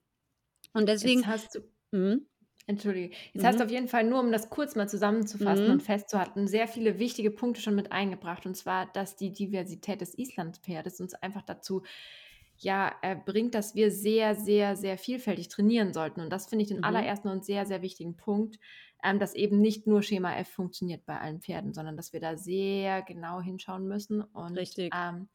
Und 0.74 0.90
deswegen. 0.90 1.22
Jetzt 1.22 1.30
hast 1.30 1.56
du. 1.56 1.62
Mh? 1.92 2.18
Entschuldige. 2.72 3.14
Jetzt 3.34 3.44
mhm. 3.44 3.48
hast 3.48 3.56
du 3.56 3.64
mhm. 3.64 3.66
auf 3.68 3.72
jeden 3.72 3.88
Fall 3.88 4.04
nur, 4.04 4.20
um 4.20 4.32
das 4.32 4.50
kurz 4.50 4.76
mal 4.76 4.90
zusammenzufassen 4.90 5.66
mhm. 5.66 5.72
und 5.74 5.84
festzuhalten, 5.84 6.48
sehr 6.48 6.68
viele 6.68 7.00
wichtige 7.00 7.32
Punkte 7.32 7.62
schon 7.62 7.76
mit 7.76 7.92
eingebracht. 7.92 8.46
Und 8.46 8.56
zwar, 8.56 8.88
dass 8.88 9.16
die 9.16 9.32
Diversität 9.32 10.02
des 10.02 10.18
Islandpferdes 10.18 11.00
uns 11.00 11.14
einfach 11.14 11.44
dazu 11.44 11.84
ja, 12.58 12.94
äh, 13.02 13.16
bringt, 13.16 13.56
dass 13.56 13.76
wir 13.76 13.92
sehr, 13.92 14.36
sehr, 14.36 14.76
sehr 14.76 14.98
vielfältig 14.98 15.50
trainieren 15.50 15.94
sollten. 15.94 16.22
Und 16.22 16.30
das 16.30 16.48
finde 16.48 16.64
ich 16.64 16.70
den 16.70 16.78
mhm. 16.78 16.84
allerersten 16.84 17.28
und 17.28 17.44
sehr, 17.44 17.66
sehr 17.66 17.82
wichtigen 17.82 18.16
Punkt, 18.16 18.60
ähm, 19.04 19.20
dass 19.20 19.34
eben 19.34 19.60
nicht 19.60 19.88
nur 19.88 20.04
Schema 20.04 20.36
F 20.36 20.50
funktioniert 20.50 21.06
bei 21.06 21.20
allen 21.20 21.42
Pferden, 21.42 21.74
sondern 21.74 21.98
dass 21.98 22.14
wir 22.14 22.20
da 22.20 22.38
sehr 22.38 23.02
genau 23.02 23.42
hinschauen 23.42 23.88
müssen. 23.88 24.22
Und 24.22 24.58
Richtig. 24.58 24.94
Ähm, 24.96 25.28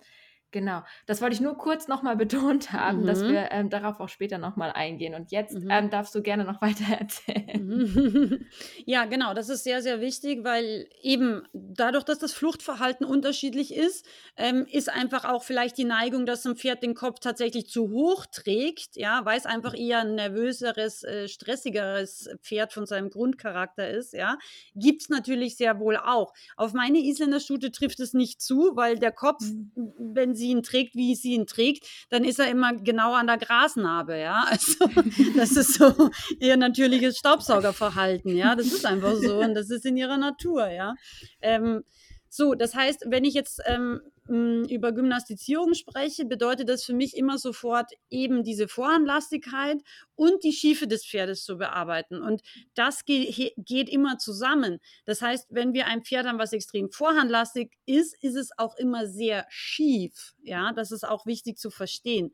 Genau, 0.57 0.81
das 1.05 1.21
wollte 1.21 1.35
ich 1.35 1.43
nur 1.43 1.59
kurz 1.59 1.87
nochmal 1.87 2.17
betont 2.17 2.73
haben, 2.73 3.03
mhm. 3.03 3.07
dass 3.07 3.23
wir 3.23 3.49
ähm, 3.53 3.69
darauf 3.69 4.01
auch 4.01 4.09
später 4.09 4.39
nochmal 4.39 4.73
eingehen. 4.73 5.15
Und 5.15 5.33
jetzt 5.33 5.53
mhm. 5.53 5.69
ähm, 5.69 5.91
darfst 5.91 6.15
du 6.15 6.23
gerne 6.23 6.45
noch 6.45 6.63
weiter 6.63 6.99
erzählen. 6.99 7.67
Mhm. 7.67 8.47
Ja, 8.87 9.05
genau, 9.05 9.35
das 9.35 9.49
ist 9.49 9.65
sehr, 9.65 9.83
sehr 9.83 10.01
wichtig, 10.01 10.45
weil 10.45 10.89
eben 11.03 11.43
dadurch, 11.53 12.05
dass 12.05 12.19
das 12.19 12.33
Fluchtverhalten 12.33 13.05
unterschiedlich 13.05 13.75
ist, 13.75 14.07
ähm, 14.37 14.65
ist 14.71 14.89
einfach 14.89 15.25
auch 15.25 15.43
vielleicht 15.43 15.77
die 15.77 15.85
Neigung, 15.85 16.25
dass 16.25 16.47
ein 16.47 16.57
Pferd 16.57 16.83
den 16.83 16.95
Kopf 16.95 17.19
tatsächlich 17.19 17.69
zu 17.69 17.91
hoch 17.91 18.25
trägt, 18.27 18.97
ja, 18.97 19.25
weil 19.25 19.37
es 19.37 19.45
einfach 19.45 19.77
eher 19.77 20.01
ein 20.01 20.15
nervöseres, 20.15 21.03
äh, 21.03 21.29
stressigeres 21.29 22.31
Pferd 22.41 22.73
von 22.73 22.87
seinem 22.87 23.11
Grundcharakter 23.11 23.91
ist, 23.91 24.13
ja. 24.13 24.39
Gibt 24.75 25.03
es 25.03 25.09
natürlich 25.09 25.57
sehr 25.57 25.81
wohl 25.81 25.97
auch. 25.97 26.33
Auf 26.57 26.73
meine 26.73 26.99
Isländer-Stute 26.99 27.73
trifft 27.73 28.01
es 28.01 28.15
nicht 28.15 28.41
zu, 28.41 28.73
weil 28.75 28.99
der 28.99 29.13
Kopf, 29.13 29.43
mhm. 29.43 29.93
wenn 29.99 30.35
sie 30.35 30.46
ihn 30.51 30.63
trägt, 30.63 30.95
wie 30.95 31.15
sie 31.15 31.35
ihn 31.35 31.47
trägt, 31.47 31.87
dann 32.11 32.25
ist 32.25 32.39
er 32.39 32.51
immer 32.51 32.75
genau 32.75 33.15
an 33.15 33.27
der 33.27 33.39
Grasnarbe, 33.39 34.19
ja. 34.19 34.45
Also 34.51 34.89
das 35.37 35.53
ist 35.53 35.75
so 35.75 36.11
ihr 36.41 36.57
natürliches 36.57 37.19
Staubsaugerverhalten, 37.19 38.37
ja. 38.37 38.55
Das 38.55 38.67
ist 38.67 38.87
einfach 38.87 39.15
so 39.15 39.39
und 39.41 39.55
das 39.55 39.71
ist 39.71 39.85
in 39.85 39.97
ihrer 39.97 40.17
Natur, 40.17 40.69
ja. 40.69 40.95
Ähm, 41.43 41.85
so, 42.29 42.55
das 42.55 42.75
heißt, 42.75 43.05
wenn 43.07 43.25
ich 43.25 43.35
jetzt 43.35 43.61
ähm, 43.67 44.01
über 44.29 44.93
Gymnastizierung 44.93 45.75
spreche, 45.75 46.25
bedeutet 46.25 46.69
das 46.69 46.85
für 46.85 46.95
mich 46.95 47.17
immer 47.17 47.39
sofort 47.39 47.93
eben 48.11 48.43
diese 48.43 48.69
Vorhandlastigkeit 48.69 49.79
und 50.15 50.43
die 50.43 50.53
Schiefe 50.53 50.87
des 50.87 51.07
Pferdes 51.07 51.45
zu 51.45 51.57
bearbeiten. 51.59 52.21
Und 52.21 52.43
das 52.75 53.05
geht, 53.05 53.55
geht 53.57 53.89
immer 53.89 54.19
zusammen. 54.19 54.79
Das 55.05 55.23
heißt, 55.23 55.47
wenn 55.51 55.75
wir 55.75 55.87
ein 55.87 56.03
Pferd 56.03 56.27
haben, 56.27 56.39
was 56.39 56.53
extrem 56.53 56.91
vorhandlastig 56.91 57.73
ist, 57.87 58.17
ist 58.23 58.37
es 58.37 58.51
auch 58.59 58.77
immer 58.77 59.07
sehr 59.07 59.47
schief. 59.49 60.35
Ja, 60.43 60.73
das 60.73 60.91
ist 60.91 61.07
auch 61.07 61.27
wichtig 61.27 61.59
zu 61.59 61.71
verstehen. 61.71 62.33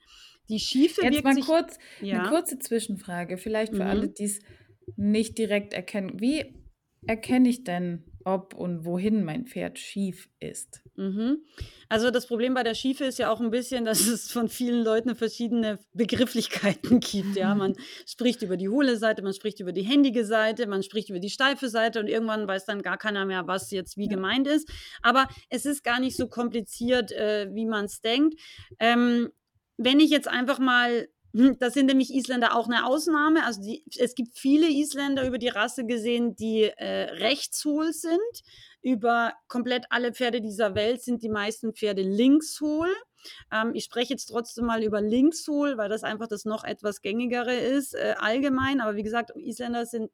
Die 0.49 0.59
Schiefe 0.59 1.03
Jetzt 1.03 1.13
wirkt 1.15 1.25
mal 1.25 1.35
sich, 1.35 1.47
kurz 1.47 1.79
ja. 2.01 2.21
eine 2.21 2.29
kurze 2.29 2.59
Zwischenfrage, 2.59 3.39
vielleicht 3.39 3.75
für 3.75 3.85
Mhm. 3.85 3.91
alle, 3.91 4.09
die 4.09 4.25
es 4.25 4.41
nicht 4.97 5.39
direkt 5.39 5.73
erkennen. 5.75 6.21
Wie 6.21 6.55
erkenne 7.07 7.49
ich 7.49 7.65
denn, 7.65 8.05
ob 8.25 8.55
und 8.55 8.85
wohin 8.85 9.25
mein 9.25 9.47
Pferd 9.47 9.79
schief 9.79 10.29
ist? 10.41 10.83
Mhm. 10.97 11.39
Also 11.89 12.11
das 12.11 12.27
Problem 12.27 12.55
bei 12.55 12.63
der 12.63 12.75
Schiefe 12.75 13.05
ist 13.05 13.19
ja 13.19 13.31
auch 13.31 13.41
ein 13.41 13.51
bisschen, 13.51 13.85
dass 13.85 14.07
es 14.07 14.31
von 14.31 14.49
vielen 14.49 14.83
Leuten 14.85 15.15
verschiedene 15.15 15.79
Begrifflichkeiten 15.93 17.01
gibt. 17.01 17.37
Ja, 17.37 17.55
man 17.55 17.75
spricht 18.07 18.43
über 18.43 18.57
die 18.57 18.69
hohle 18.69 18.97
Seite, 18.97 19.23
man 19.23 19.35
spricht 19.35 19.61
über 19.61 19.73
die 19.73 19.83
händige 19.83 20.25
Seite, 20.25 20.67
man 20.67 20.83
spricht 20.83 21.11
über 21.11 21.21
die 21.21 21.31
steife 21.31 21.69
Seite 21.69 22.01
und 22.01 22.09
irgendwann 22.09 22.47
weiß 22.49 22.65
dann 22.65 22.83
gar 22.83 22.99
keiner 22.99 23.25
mehr, 23.27 23.47
was 23.47 23.71
jetzt 23.71 23.97
wie 23.97 24.05
Ja. 24.05 24.11
gemeint 24.17 24.47
ist. 24.47 24.69
Aber 25.03 25.29
es 25.51 25.67
ist 25.67 25.85
gar 25.85 26.01
nicht 26.01 26.17
so 26.17 26.29
kompliziert, 26.29 27.13
äh, 27.13 27.49
wie 27.53 27.67
man 27.67 27.87
es 27.87 28.01
denkt. 28.01 28.41
Ähm, 28.79 29.31
wenn 29.79 30.01
ich 30.01 30.11
jetzt 30.11 30.29
einfach 30.29 30.59
mal 30.59 31.09
hm, 31.35 31.59
das 31.59 31.75
sind 31.75 31.87
nämlich 31.87 32.13
Isländer 32.13 32.55
auch 32.57 32.67
eine 32.67 32.87
Ausnahme. 32.87 33.45
Also 33.45 33.63
die, 33.63 33.85
es 33.99 34.15
gibt 34.15 34.39
viele 34.39 34.69
Isländer 34.69 35.27
über 35.27 35.39
die 35.39 35.49
Rasse 35.49 35.85
gesehen, 35.85 36.37
die 36.37 36.65
äh, 36.65 37.11
rechtshohl 37.15 37.93
sind. 37.93 38.21
Über 38.83 39.33
komplett 39.49 39.87
alle 39.91 40.13
Pferde 40.13 40.41
dieser 40.41 40.75
Welt 40.75 41.03
sind 41.03 41.23
die 41.23 41.29
meisten 41.29 41.73
Pferde 41.73 42.03
linkshohl. 42.03 42.93
Ähm, 43.51 43.73
ich 43.75 43.85
spreche 43.85 44.13
jetzt 44.13 44.27
trotzdem 44.27 44.67
mal 44.67 44.83
über 44.83 45.01
linkshohl, 45.01 45.79
weil 45.79 45.89
das 45.89 46.03
einfach 46.03 46.29
das 46.29 46.45
noch 46.45 46.65
etwas 46.65 47.01
gängigere 47.01 47.55
ist 47.55 47.95
äh, 47.95 48.15
allgemein. 48.19 48.81
Aber 48.81 48.97
wie 48.97 49.03
gesagt, 49.03 49.31
Isländer 49.37 49.87
sind 49.87 50.11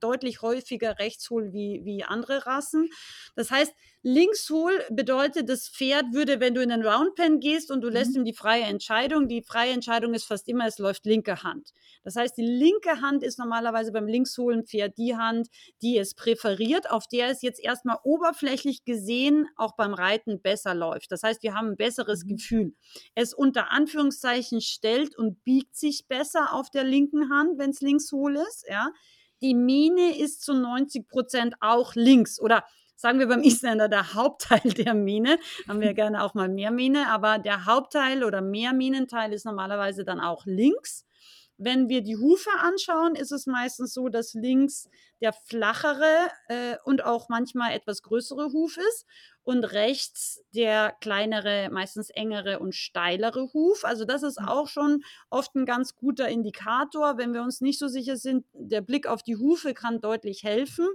deutlich 0.00 0.42
häufiger 0.42 0.98
rechtshohl 0.98 1.52
wie, 1.52 1.82
wie 1.84 2.04
andere 2.04 2.46
Rassen. 2.46 2.88
Das 3.36 3.50
heißt, 3.50 3.72
linkshohl 4.02 4.84
bedeutet, 4.90 5.48
das 5.48 5.68
Pferd 5.68 6.12
würde, 6.12 6.40
wenn 6.40 6.54
du 6.54 6.62
in 6.62 6.68
den 6.68 6.86
Roundpen 6.86 7.40
gehst 7.40 7.70
und 7.70 7.80
du 7.80 7.88
lässt 7.88 8.14
Mhm. 8.14 8.16
ihm 8.16 8.24
die 8.24 8.34
freie 8.34 8.64
Entscheidung, 8.64 9.28
die 9.28 9.42
freie 9.42 9.72
Entscheidung 9.72 10.12
ist 10.14 10.24
fast 10.26 10.46
immer, 10.48 10.66
es 10.66 10.78
läuft 10.78 11.06
linke 11.06 11.42
Hand. 11.42 11.72
Das 12.02 12.16
heißt, 12.16 12.36
die 12.36 12.44
linke 12.46 13.00
Hand 13.00 13.22
ist 13.22 13.38
normalerweise 13.38 13.92
beim 13.92 14.06
linkshohlen 14.06 14.66
Pferd 14.66 14.98
die 14.98 15.16
Hand, 15.16 15.48
die 15.82 15.96
es 15.98 16.14
präferiert, 16.14 16.90
auf 16.90 17.06
der 17.08 17.28
es 17.28 17.42
jetzt 17.42 17.60
erstmal 17.62 17.96
oberflächlich 18.04 18.84
gesehen 18.84 19.46
auch 19.56 19.74
beim 19.76 19.94
Reiten 19.94 20.40
besser 20.42 20.74
läuft. 20.74 21.10
Das 21.12 21.22
heißt, 21.22 21.42
wir 21.42 21.54
haben 21.54 21.68
ein 21.70 21.76
besseres 21.76 22.26
Mhm. 22.26 22.26
Gefühl. 22.26 22.74
Es 23.14 23.32
unter 23.34 23.70
Anführungszeichen 23.70 24.60
stellt 24.60 25.16
und 25.16 25.42
biegt 25.44 25.76
sich 25.76 26.06
besser 26.08 26.52
auf 26.52 26.70
der 26.70 26.84
linken 26.84 27.30
Hand, 27.30 27.58
wenn 27.58 27.70
es 27.70 27.80
linkshohl 27.80 28.36
ist, 28.36 28.66
ja. 28.68 28.90
Die 29.44 29.54
Mähne 29.54 30.16
ist 30.18 30.42
zu 30.42 30.54
90 30.54 31.06
Prozent 31.06 31.54
auch 31.60 31.94
links 31.96 32.40
oder 32.40 32.64
sagen 32.96 33.18
wir 33.18 33.28
beim 33.28 33.42
Isländer 33.42 33.90
der 33.90 34.14
Hauptteil 34.14 34.72
der 34.72 34.94
Mähne. 34.94 35.38
Haben 35.68 35.82
wir 35.82 35.92
gerne 35.94 36.24
auch 36.24 36.32
mal 36.32 36.48
mehr 36.48 36.70
Mähne, 36.70 37.10
aber 37.10 37.38
der 37.38 37.66
Hauptteil 37.66 38.24
oder 38.24 38.40
mehr 38.40 38.72
Mähnenteil 38.72 39.34
ist 39.34 39.44
normalerweise 39.44 40.02
dann 40.02 40.18
auch 40.18 40.46
links. 40.46 41.04
Wenn 41.58 41.90
wir 41.90 42.00
die 42.00 42.16
Hufe 42.16 42.48
anschauen, 42.58 43.16
ist 43.16 43.32
es 43.32 43.44
meistens 43.44 43.92
so, 43.92 44.08
dass 44.08 44.32
links 44.32 44.88
der 45.20 45.34
flachere 45.34 46.30
äh, 46.48 46.76
und 46.84 47.04
auch 47.04 47.28
manchmal 47.28 47.74
etwas 47.74 48.00
größere 48.00 48.50
Huf 48.50 48.78
ist 48.78 49.04
und 49.44 49.64
rechts 49.64 50.42
der 50.54 50.96
kleinere, 51.00 51.68
meistens 51.70 52.10
engere 52.10 52.58
und 52.58 52.74
steilere 52.74 53.52
Huf. 53.54 53.84
Also 53.84 54.04
das 54.04 54.22
ist 54.22 54.40
Mhm. 54.40 54.48
auch 54.48 54.68
schon 54.68 55.02
oft 55.30 55.54
ein 55.54 55.66
ganz 55.66 55.94
guter 55.96 56.28
Indikator. 56.28 57.18
Wenn 57.18 57.34
wir 57.34 57.42
uns 57.42 57.60
nicht 57.60 57.78
so 57.78 57.88
sicher 57.88 58.16
sind, 58.16 58.46
der 58.54 58.80
Blick 58.80 59.06
auf 59.06 59.22
die 59.22 59.36
Hufe 59.36 59.74
kann 59.74 60.00
deutlich 60.00 60.42
helfen. 60.44 60.88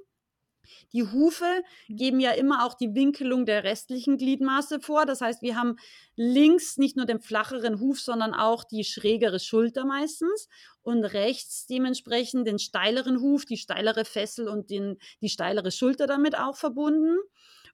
Die 0.93 1.03
Hufe 1.03 1.63
geben 1.87 2.19
ja 2.19 2.31
immer 2.31 2.65
auch 2.65 2.73
die 2.75 2.93
Winkelung 2.93 3.45
der 3.45 3.63
restlichen 3.63 4.17
Gliedmaße 4.17 4.79
vor. 4.81 5.05
Das 5.05 5.21
heißt, 5.21 5.41
wir 5.41 5.55
haben 5.55 5.77
links 6.15 6.77
nicht 6.77 6.95
nur 6.95 7.05
den 7.05 7.19
flacheren 7.21 7.79
Huf, 7.79 7.99
sondern 7.99 8.33
auch 8.33 8.63
die 8.63 8.83
schrägere 8.83 9.39
Schulter 9.39 9.85
meistens 9.85 10.47
und 10.81 11.03
rechts 11.05 11.65
dementsprechend 11.65 12.47
den 12.47 12.59
steileren 12.59 13.19
Huf, 13.21 13.45
die 13.45 13.57
steilere 13.57 14.05
Fessel 14.05 14.47
und 14.47 14.69
den, 14.69 14.97
die 15.21 15.29
steilere 15.29 15.71
Schulter 15.71 16.07
damit 16.07 16.37
auch 16.37 16.55
verbunden. 16.57 17.17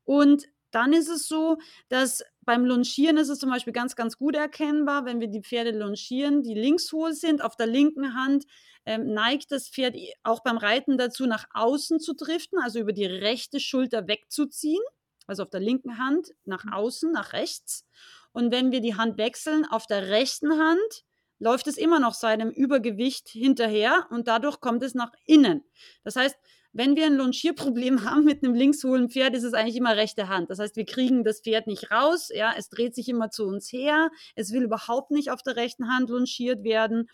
Und 0.04 0.46
dann 0.76 0.92
ist 0.94 1.08
es 1.08 1.28
so, 1.28 1.58
dass 1.88 2.24
beim 2.42 2.66
Longieren 2.66 3.18
ist 3.18 3.30
es 3.30 3.40
zum 3.40 3.50
Beispiel 3.50 3.74
ganz, 3.74 3.96
ganz 3.96 4.18
gut 4.18 4.36
erkennbar, 4.36 5.06
wenn 5.06 5.22
wir 5.22 5.28
die 5.30 5.42
Pferde 5.42 5.72
longieren, 5.72 6.44
die 6.44 6.54
linkshohl 6.54 7.14
sind, 7.14 7.42
auf 7.42 7.56
der 7.56 7.68
linken 7.68 8.14
Hand 8.14 8.46
ähm, 8.86 9.14
neigt 9.14 9.52
das 9.52 9.70
Pferd 9.70 9.96
auch 10.24 10.44
beim 10.44 10.58
Reiten 10.58 10.98
dazu, 10.98 11.26
nach 11.26 11.46
außen 11.54 12.00
zu 12.00 12.14
driften, 12.14 12.60
also 12.60 12.80
über 12.80 12.94
die 12.94 13.06
rechte 13.06 13.60
Schulter 13.60 14.08
wegzuziehen, 14.08 14.84
also 15.28 15.44
auf 15.44 15.50
der 15.50 15.62
linken 15.62 15.98
Hand 15.98 16.32
nach 16.44 16.66
außen, 16.72 17.12
nach 17.12 17.34
rechts. 17.34 17.86
Und 18.34 18.52
wenn 18.52 18.72
wir 18.72 18.82
die 18.82 18.96
Hand 18.96 19.18
wechseln, 19.18 19.66
auf 19.66 19.88
der 19.88 20.10
rechten 20.10 20.60
Hand 20.60 21.06
läuft 21.40 21.68
es 21.68 21.78
immer 21.78 22.00
noch 22.00 22.14
seinem 22.14 22.50
Übergewicht 22.50 23.30
hinterher 23.30 24.08
und 24.10 24.28
dadurch 24.28 24.60
kommt 24.60 24.84
es 24.84 24.94
nach 24.94 25.12
innen. 25.26 25.64
Das 26.04 26.16
heißt, 26.16 26.38
wenn 26.76 26.96
wir 26.98 27.06
ein 27.06 27.16
Longierproblem 27.16 28.04
haben 28.04 28.26
mit 28.26 28.44
einem 28.44 28.54
linkshohlen 28.54 29.10
Pferd, 29.10 29.34
ist 29.34 29.44
es 29.44 29.54
eigentlich 29.54 29.78
immer 29.78 29.96
rechte 29.96 30.28
Hand. 30.28 30.50
Das 30.50 30.60
heißt, 30.60 30.76
wir 30.76 30.86
kriegen 30.86 31.24
das 31.24 31.40
Pferd 31.40 31.68
nicht 31.68 31.90
raus, 31.90 32.30
ja, 32.34 32.54
es 32.58 32.70
dreht 32.70 32.94
sich 32.94 33.08
immer 33.08 33.32
zu 33.32 33.46
uns 33.46 33.72
her, 33.72 34.12
es 34.36 34.52
will 34.52 34.64
überhaupt 34.64 35.10
nicht 35.12 35.32
auf 35.32 35.42
der 35.42 35.56
rechten 35.56 35.88
Hand 35.88 36.10
longiert 36.10 36.64
werden. 36.64 37.10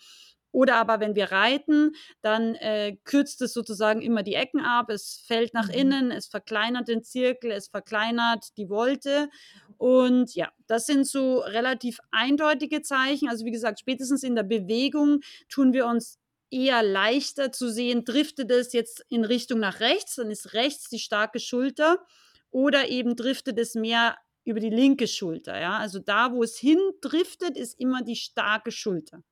Oder 0.50 0.76
aber 0.76 1.00
wenn 1.00 1.14
wir 1.14 1.32
reiten, 1.32 1.92
dann 2.20 2.54
äh, 2.56 2.96
kürzt 3.04 3.40
es 3.40 3.54
sozusagen 3.54 4.02
immer 4.02 4.22
die 4.22 4.34
Ecken 4.34 4.60
ab, 4.60 4.90
es 4.90 5.24
fällt 5.26 5.54
nach 5.54 5.68
Mhm. 5.68 5.74
innen, 5.74 6.10
es 6.10 6.26
verkleinert 6.26 6.88
den 6.88 7.02
Zirkel, 7.02 7.52
es 7.52 7.68
verkleinert 7.68 8.56
die 8.58 8.68
Wolte. 8.68 9.30
Und 9.78 10.34
ja, 10.34 10.50
das 10.66 10.86
sind 10.86 11.06
so 11.06 11.38
relativ 11.38 12.00
eindeutige 12.10 12.82
Zeichen. 12.82 13.28
Also 13.28 13.46
wie 13.46 13.50
gesagt, 13.50 13.80
spätestens 13.80 14.22
in 14.22 14.34
der 14.34 14.42
Bewegung 14.42 15.20
tun 15.48 15.72
wir 15.72 15.86
uns 15.86 16.18
eher 16.52 16.82
leichter 16.82 17.50
zu 17.50 17.70
sehen, 17.70 18.04
driftet 18.04 18.50
es 18.50 18.72
jetzt 18.72 19.04
in 19.08 19.24
Richtung 19.24 19.60
nach 19.60 19.80
rechts, 19.80 20.16
dann 20.16 20.30
ist 20.30 20.52
rechts 20.52 20.88
die 20.88 20.98
starke 20.98 21.40
Schulter 21.40 22.04
oder 22.50 22.88
eben 22.88 23.16
driftet 23.16 23.58
es 23.58 23.74
mehr 23.74 24.16
über 24.44 24.60
die 24.60 24.70
linke 24.70 25.08
Schulter. 25.08 25.58
Ja? 25.58 25.78
Also 25.78 25.98
da, 25.98 26.32
wo 26.32 26.42
es 26.42 26.58
hin 26.58 26.78
driftet, 27.00 27.56
ist 27.56 27.78
immer 27.80 28.02
die 28.02 28.16
starke 28.16 28.70
Schulter. 28.70 29.22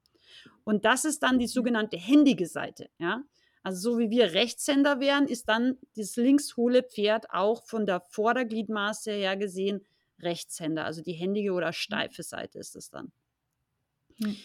Und 0.65 0.85
das 0.85 1.05
ist 1.05 1.23
dann 1.23 1.39
die 1.39 1.47
sogenannte 1.47 1.97
händige 1.97 2.47
Seite. 2.47 2.89
Ja? 2.99 3.23
Also 3.63 3.93
so 3.93 3.99
wie 3.99 4.11
wir 4.11 4.33
Rechtshänder 4.33 5.01
wären, 5.01 5.27
ist 5.27 5.49
dann 5.49 5.79
das 5.97 6.17
linkshohle 6.17 6.83
Pferd 6.83 7.31
auch 7.31 7.65
von 7.65 7.85
der 7.85 8.01
Vordergliedmaße 8.01 9.13
her 9.13 9.37
gesehen 9.37 9.85
Rechtshänder. 10.21 10.85
Also 10.85 11.03
die 11.03 11.13
händige 11.13 11.53
oder 11.53 11.73
steife 11.73 12.23
Seite 12.23 12.59
ist 12.59 12.77
es 12.77 12.91
dann. 12.91 13.13
Hm. 14.23 14.37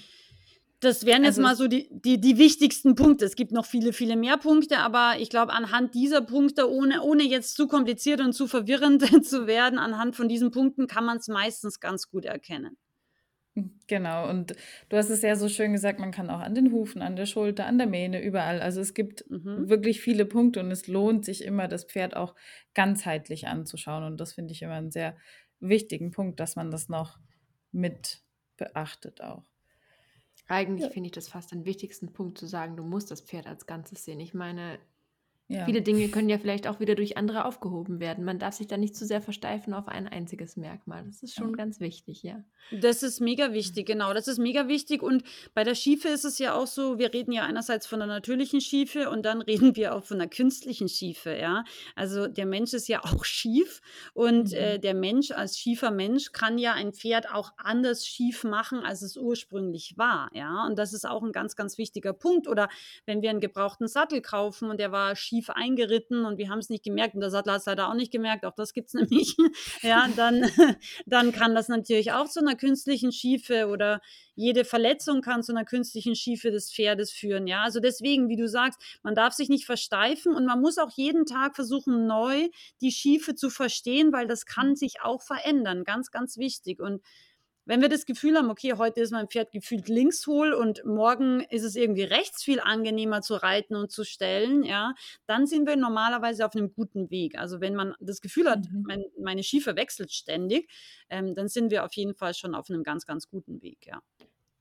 Das 0.86 1.06
wären 1.06 1.24
jetzt 1.24 1.40
Also 1.40 1.42
mal 1.42 1.56
so 1.56 1.68
die, 1.68 1.90
die, 1.92 2.20
die 2.22 2.38
wichtigsten 2.38 2.96
Punkte. 2.96 3.26
Es 3.26 3.36
gibt 3.36 3.52
noch 3.52 3.66
viele, 3.66 3.92
viele 3.92 4.16
mehr 4.16 4.38
Punkte, 4.38 4.78
aber 4.78 5.16
ich 5.20 5.30
glaube, 5.30 5.52
anhand 5.54 5.96
dieser 5.96 6.22
Punkte, 6.22 6.70
ohne, 6.72 7.02
ohne 7.02 7.24
jetzt 7.24 7.56
zu 7.56 7.68
kompliziert 7.68 8.22
und 8.22 8.34
zu 8.34 8.48
verwirrend 8.48 9.02
zu 9.26 9.48
werden, 9.48 9.80
anhand 9.80 10.16
von 10.16 10.30
diesen 10.30 10.52
Punkten 10.52 10.88
kann 10.88 11.06
man 11.06 11.18
es 11.18 11.28
meistens 11.28 11.80
ganz 11.80 12.08
gut 12.10 12.26
erkennen. 12.26 12.78
Genau, 13.88 14.30
und 14.30 14.54
du 14.90 14.98
hast 14.98 15.10
es 15.10 15.22
ja 15.22 15.36
so 15.38 15.48
schön 15.48 15.72
gesagt, 15.72 16.00
man 16.00 16.12
kann 16.12 16.30
auch 16.30 16.40
an 16.42 16.56
den 16.56 16.72
Hufen, 16.74 17.02
an 17.02 17.16
der 17.16 17.26
Schulter, 17.26 17.66
an 17.66 17.78
der 17.78 17.88
Mähne, 17.88 18.22
überall. 18.22 18.62
Also 18.62 18.82
es 18.82 18.94
gibt 18.94 19.24
Mhm. 19.30 19.66
wirklich 19.70 20.02
viele 20.02 20.26
Punkte 20.26 20.60
und 20.60 20.72
es 20.72 20.88
lohnt 20.88 21.24
sich 21.24 21.44
immer, 21.44 21.68
das 21.70 21.86
Pferd 21.86 22.16
auch 22.18 22.36
ganzheitlich 22.74 23.48
anzuschauen. 23.48 24.04
Und 24.04 24.20
das 24.20 24.34
finde 24.34 24.52
ich 24.54 24.62
immer 24.62 24.74
einen 24.74 24.92
sehr 24.92 25.16
wichtigen 25.62 26.12
Punkt, 26.12 26.40
dass 26.42 26.56
man 26.58 26.70
das 26.70 26.90
noch 26.90 27.18
mit 27.72 28.24
beachtet 28.58 29.22
auch. 29.22 29.46
Eigentlich 30.48 30.86
Ja. 30.86 30.92
finde 30.92 31.08
ich 31.08 31.12
das 31.14 31.28
fast 31.30 31.52
den 31.52 31.66
wichtigsten 31.66 32.14
Punkt 32.14 32.38
zu 32.38 32.46
sagen, 32.48 32.78
du 32.78 32.84
musst 32.84 33.12
das 33.12 33.22
Pferd 33.22 33.48
als 33.48 33.66
Ganzes 33.66 34.06
sehen. 34.06 34.20
Ich 34.20 34.34
meine, 34.34 34.80
Ja. 35.48 35.66
viele 35.66 35.82
Dinge 35.84 36.08
können 36.10 36.28
ja 36.30 36.40
vielleicht 36.40 36.68
auch 36.68 36.80
wieder 36.80 36.96
durch 36.96 37.18
andere 37.18 37.46
aufgehoben 37.46 38.00
werden. 38.00 38.24
Man 38.26 38.40
darf 38.40 38.56
sich 38.56 38.66
da 38.68 38.78
nicht 38.78 38.96
zu 38.96 39.06
sehr 39.06 39.22
versteifen 39.22 39.74
auf 39.76 39.88
ein 39.88 40.08
einziges 40.08 40.58
Merkmal. 40.58 41.04
Das 41.06 41.22
ist 41.22 41.36
schon 41.36 41.50
Ja. 41.52 41.56
ganz 41.56 41.80
wichtig, 41.80 42.24
ja. 42.24 42.44
Das 42.72 43.04
ist 43.04 43.22
mega 43.22 43.54
wichtig, 43.54 43.86
genau. 43.86 44.12
Das 44.16 44.28
ist 44.28 44.40
mega 44.40 44.68
wichtig. 44.68 45.04
Und 45.04 45.22
bei 45.54 45.64
der 45.64 45.76
Schiefe 45.76 46.08
ist 46.08 46.26
es 46.26 46.40
ja 46.40 46.56
auch 46.56 46.66
so, 46.66 46.98
wir 46.98 47.14
reden 47.14 47.32
ja 47.32 47.44
einerseits 47.44 47.86
von 47.86 48.00
der 48.00 48.08
natürlichen 48.08 48.60
Schiefe 48.60 49.12
und 49.12 49.24
dann 49.24 49.42
reden 49.72 49.76
wir 49.76 49.94
auch 49.94 50.04
von 50.04 50.18
der 50.18 50.28
künstlichen 50.30 50.90
Schiefe, 50.90 51.36
ja. 51.38 51.64
Also 51.96 52.28
der 52.28 52.48
Mensch 52.48 52.74
ist 52.74 52.88
ja 52.88 53.04
auch 53.04 53.24
schief 53.24 53.82
und 54.16 54.50
Mhm. 54.52 54.58
äh, 54.58 54.80
der 54.80 54.96
Mensch 54.96 55.30
als 55.30 55.60
schiefer 55.60 55.92
Mensch 55.92 56.32
kann 56.32 56.58
ja 56.58 56.74
ein 56.74 56.92
Pferd 56.92 57.30
auch 57.32 57.52
anders 57.58 58.08
schief 58.08 58.44
machen, 58.44 58.80
als 58.80 59.04
es 59.04 59.16
ursprünglich 59.16 59.94
war, 59.96 60.30
ja. 60.34 60.66
Und 60.66 60.80
das 60.80 60.92
ist 60.92 61.06
auch 61.08 61.22
ein 61.22 61.32
ganz, 61.32 61.56
ganz 61.56 61.78
wichtiger 61.78 62.14
Punkt. 62.14 62.48
Oder 62.48 62.68
wenn 63.06 63.22
wir 63.22 63.30
einen 63.30 63.42
gebrauchten 63.42 63.88
Sattel 63.88 64.22
kaufen 64.22 64.72
und 64.72 64.80
der 64.80 64.92
war 64.92 65.16
schief 65.16 65.35
schief 65.36 65.50
eingeritten 65.50 66.26
und 66.26 66.38
wir 66.38 66.50
haben 66.50 66.60
es 66.60 66.70
nicht 66.70 66.84
gemerkt 66.84 67.14
und 67.16 67.22
der 67.22 67.30
Sattler 67.30 67.54
hat 67.54 67.60
es 67.60 67.66
leider 67.66 67.90
auch 67.90 67.94
nicht 67.94 68.12
gemerkt, 68.12 68.46
auch 68.46 68.56
das 68.56 68.74
gibt 68.74 68.88
es 68.88 68.94
nämlich, 68.94 69.36
ja, 69.82 70.08
dann, 70.16 70.50
dann 71.06 71.32
kann 71.32 71.56
das 71.56 71.68
natürlich 71.68 72.14
auch 72.14 72.30
zu 72.30 72.40
einer 72.40 72.56
künstlichen 72.56 73.12
Schiefe 73.12 73.68
oder 73.68 74.02
jede 74.36 74.66
Verletzung 74.66 75.22
kann 75.22 75.44
zu 75.44 75.54
einer 75.54 75.66
künstlichen 75.66 76.16
Schiefe 76.16 76.52
des 76.52 76.72
Pferdes 76.72 77.12
führen. 77.12 77.48
Ja, 77.48 77.64
also 77.64 77.80
deswegen, 77.80 78.28
wie 78.28 78.36
du 78.36 78.48
sagst, 78.48 78.80
man 79.02 79.16
darf 79.16 79.34
sich 79.34 79.48
nicht 79.50 79.66
versteifen 79.66 80.36
und 80.36 80.46
man 80.46 80.60
muss 80.60 80.78
auch 80.78 80.92
jeden 80.92 81.26
Tag 81.26 81.56
versuchen, 81.56 82.06
neu 82.06 82.50
die 82.82 82.92
Schiefe 82.92 83.36
zu 83.36 83.50
verstehen, 83.50 84.12
weil 84.12 84.28
das 84.28 84.46
kann 84.46 84.76
sich 84.76 85.02
auch 85.02 85.22
verändern. 85.22 85.86
Ganz, 85.86 86.12
ganz 86.12 86.38
wichtig. 86.38 86.82
Und 86.82 87.02
wenn 87.66 87.82
wir 87.82 87.90
das 87.90 88.06
Gefühl 88.06 88.38
haben, 88.38 88.50
okay, 88.50 88.74
heute 88.78 89.02
ist 89.02 89.12
mein 89.12 89.28
Pferd 89.28 89.52
gefühlt 89.52 89.90
links 89.90 90.26
hohl 90.28 90.54
und 90.54 90.86
morgen 90.86 91.42
ist 91.50 91.64
es 91.64 91.76
irgendwie 91.76 92.04
rechts 92.04 92.44
viel 92.44 92.60
angenehmer 92.60 93.22
zu 93.22 93.36
reiten 93.36 93.76
und 93.76 93.92
zu 93.92 94.04
stellen, 94.04 94.64
ja, 94.64 94.94
dann 95.26 95.48
sind 95.48 95.68
wir 95.68 95.76
normalerweise 95.76 96.46
auf 96.46 96.56
einem 96.56 96.74
guten 96.74 97.10
Weg. 97.10 97.38
Also 97.38 97.62
wenn 97.62 97.76
man 97.76 97.96
das 98.00 98.22
Gefühl 98.22 98.50
hat, 98.50 98.70
mhm. 98.72 98.84
mein, 98.88 99.04
meine 99.20 99.44
Schiefe 99.44 99.76
wechselt 99.76 100.12
ständig, 100.12 100.70
ähm, 101.10 101.36
dann 101.36 101.48
sind 101.48 101.72
wir 101.72 101.84
auf 101.84 101.94
jeden 101.94 102.16
Fall 102.16 102.34
schon 102.34 102.56
auf 102.56 102.70
einem 102.70 102.84
ganz, 102.84 103.06
ganz 103.06 103.28
guten 103.28 103.62
Weg, 103.62 103.88
ja. 103.88 104.02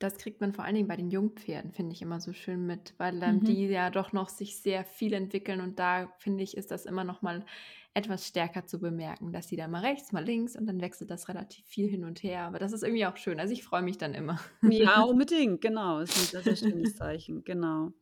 Das 0.01 0.19
kriegt 0.19 0.41
man 0.41 0.53
vor 0.53 0.65
allen 0.65 0.75
Dingen 0.75 0.89
bei 0.89 0.97
den 0.97 1.11
Jungpferden, 1.11 1.73
finde 1.73 1.93
ich 1.93 2.03
immer 2.03 2.21
so 2.21 2.33
schön 2.33 2.67
mit, 2.67 2.95
weil 2.99 3.23
ähm, 3.23 3.37
mhm. 3.37 3.45
die 3.45 3.69
ja 3.69 3.91
doch 3.91 4.13
noch 4.13 4.29
sich 4.29 4.61
sehr 4.61 4.85
viel 4.85 5.13
entwickeln 5.13 5.61
und 5.61 5.79
da 5.79 6.13
finde 6.19 6.43
ich, 6.43 6.57
ist 6.57 6.71
das 6.71 6.85
immer 6.85 7.05
noch 7.05 7.23
mal 7.23 7.45
etwas 7.95 8.27
stärker 8.27 8.67
zu 8.67 8.81
bemerken, 8.81 9.33
dass 9.33 9.49
sie 9.49 9.57
da 9.57 9.69
mal 9.69 9.83
rechts, 9.83 10.11
mal 10.13 10.25
links 10.25 10.57
und 10.57 10.67
dann 10.67 10.81
wechselt 10.81 11.11
das 11.11 11.29
relativ 11.29 11.65
viel 11.65 11.89
hin 11.89 12.05
und 12.05 12.23
her. 12.25 12.43
Aber 12.43 12.59
das 12.59 12.73
ist 12.73 12.83
irgendwie 12.83 13.07
auch 13.07 13.17
schön. 13.17 13.39
Also 13.39 13.53
ich 13.53 13.63
freue 13.63 13.83
mich 13.83 13.99
dann 13.99 14.15
immer. 14.15 14.41
Ja, 14.63 15.03
unbedingt, 15.05 15.61
genau. 15.61 16.01
Das 16.01 16.11
ist 16.11 16.35
ein 16.35 16.43
sehr, 16.43 16.55
sehr 16.55 16.71
schönes 16.71 16.97
Zeichen, 16.97 17.45
genau. 17.45 17.93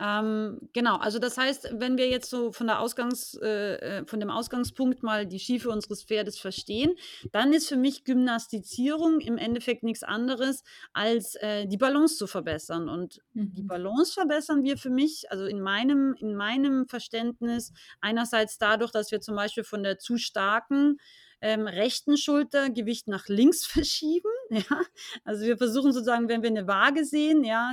Ähm, 0.00 0.68
genau, 0.72 0.96
also 0.96 1.18
das 1.18 1.38
heißt, 1.38 1.74
wenn 1.74 1.96
wir 1.96 2.08
jetzt 2.08 2.30
so 2.30 2.52
von, 2.52 2.66
der 2.66 2.80
Ausgangs, 2.80 3.34
äh, 3.42 4.00
äh, 4.00 4.06
von 4.06 4.20
dem 4.20 4.30
Ausgangspunkt 4.30 5.02
mal 5.02 5.26
die 5.26 5.38
Schiefe 5.38 5.70
unseres 5.70 6.04
Pferdes 6.04 6.38
verstehen, 6.38 6.94
dann 7.32 7.52
ist 7.52 7.68
für 7.68 7.76
mich 7.76 8.04
Gymnastizierung 8.04 9.20
im 9.20 9.38
Endeffekt 9.38 9.82
nichts 9.82 10.02
anderes, 10.02 10.62
als 10.92 11.34
äh, 11.36 11.66
die 11.66 11.78
Balance 11.78 12.16
zu 12.16 12.26
verbessern. 12.26 12.88
Und 12.88 13.20
mhm. 13.32 13.52
die 13.54 13.62
Balance 13.62 14.12
verbessern 14.12 14.62
wir 14.64 14.76
für 14.76 14.90
mich, 14.90 15.30
also 15.30 15.46
in 15.46 15.60
meinem, 15.60 16.14
in 16.18 16.36
meinem 16.36 16.86
Verständnis, 16.86 17.72
einerseits 18.00 18.58
dadurch, 18.58 18.92
dass 18.92 19.10
wir 19.10 19.20
zum 19.20 19.36
Beispiel 19.36 19.64
von 19.64 19.82
der 19.82 19.98
zu 19.98 20.18
starken 20.18 20.98
ähm, 21.40 21.66
rechten 21.66 22.16
Schulter 22.16 22.70
Gewicht 22.70 23.08
nach 23.08 23.28
links 23.28 23.66
verschieben. 23.66 24.30
Ja? 24.50 24.82
Also 25.24 25.44
wir 25.44 25.56
versuchen 25.56 25.92
sozusagen, 25.92 26.28
wenn 26.28 26.42
wir 26.42 26.50
eine 26.50 26.66
Waage 26.66 27.04
sehen, 27.04 27.44
ja, 27.44 27.72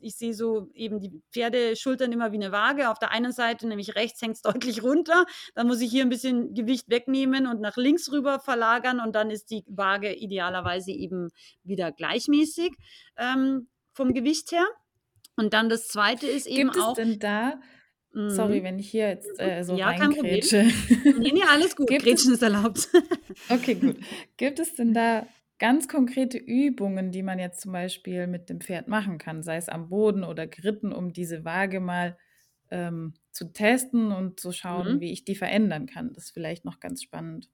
ich 0.00 0.16
sehe 0.16 0.34
so 0.34 0.70
eben 0.74 1.00
die 1.00 1.22
Pferdeschultern 1.32 2.12
immer 2.12 2.32
wie 2.32 2.36
eine 2.36 2.52
Waage. 2.52 2.90
Auf 2.90 2.98
der 2.98 3.10
einen 3.10 3.32
Seite, 3.32 3.66
nämlich 3.66 3.94
rechts, 3.94 4.22
hängt 4.22 4.36
es 4.36 4.42
deutlich 4.42 4.82
runter. 4.82 5.26
Dann 5.54 5.66
muss 5.66 5.80
ich 5.80 5.90
hier 5.90 6.02
ein 6.02 6.08
bisschen 6.08 6.54
Gewicht 6.54 6.88
wegnehmen 6.88 7.46
und 7.46 7.60
nach 7.60 7.76
links 7.76 8.10
rüber 8.10 8.40
verlagern 8.40 9.00
und 9.00 9.14
dann 9.14 9.30
ist 9.30 9.50
die 9.50 9.64
Waage 9.66 10.12
idealerweise 10.14 10.92
eben 10.92 11.30
wieder 11.62 11.92
gleichmäßig 11.92 12.72
ähm, 13.16 13.68
vom 13.92 14.14
Gewicht 14.14 14.52
her. 14.52 14.66
Und 15.36 15.54
dann 15.54 15.68
das 15.68 15.88
zweite 15.88 16.26
ist 16.26 16.46
eben 16.46 16.70
Gibt 16.70 16.82
auch. 16.82 16.96
Gibt 16.96 17.06
es 17.06 17.12
denn 17.12 17.18
da 17.20 17.60
Sorry, 18.12 18.60
mhm. 18.60 18.64
wenn 18.64 18.78
ich 18.78 18.90
hier 18.90 19.08
jetzt 19.08 19.38
äh, 19.38 19.62
so 19.62 19.76
ja, 19.76 19.90
reingrätsche. 19.90 20.66
Nee, 21.18 21.30
nee, 21.32 21.42
alles 21.48 21.76
gut. 21.76 21.86
Gibt 21.88 22.04
Grätschen 22.04 22.32
ist 22.32 22.42
erlaubt. 22.42 22.88
okay, 23.48 23.74
gut. 23.74 23.96
Gibt 24.36 24.58
es 24.58 24.74
denn 24.74 24.94
da 24.94 25.26
ganz 25.58 25.88
konkrete 25.88 26.38
Übungen, 26.38 27.10
die 27.10 27.22
man 27.22 27.38
jetzt 27.38 27.60
zum 27.60 27.72
Beispiel 27.72 28.26
mit 28.26 28.48
dem 28.48 28.60
Pferd 28.60 28.88
machen 28.88 29.18
kann, 29.18 29.42
sei 29.42 29.56
es 29.56 29.68
am 29.68 29.88
Boden 29.88 30.24
oder 30.24 30.46
geritten, 30.46 30.92
um 30.92 31.12
diese 31.12 31.44
Waage 31.44 31.80
mal 31.80 32.16
ähm, 32.70 33.14
zu 33.32 33.52
testen 33.52 34.12
und 34.12 34.40
zu 34.40 34.52
schauen, 34.52 34.96
mhm. 34.96 35.00
wie 35.00 35.12
ich 35.12 35.24
die 35.24 35.34
verändern 35.34 35.86
kann? 35.86 36.12
Das 36.12 36.24
ist 36.24 36.30
vielleicht 36.30 36.64
noch 36.64 36.80
ganz 36.80 37.02
spannend. 37.02 37.48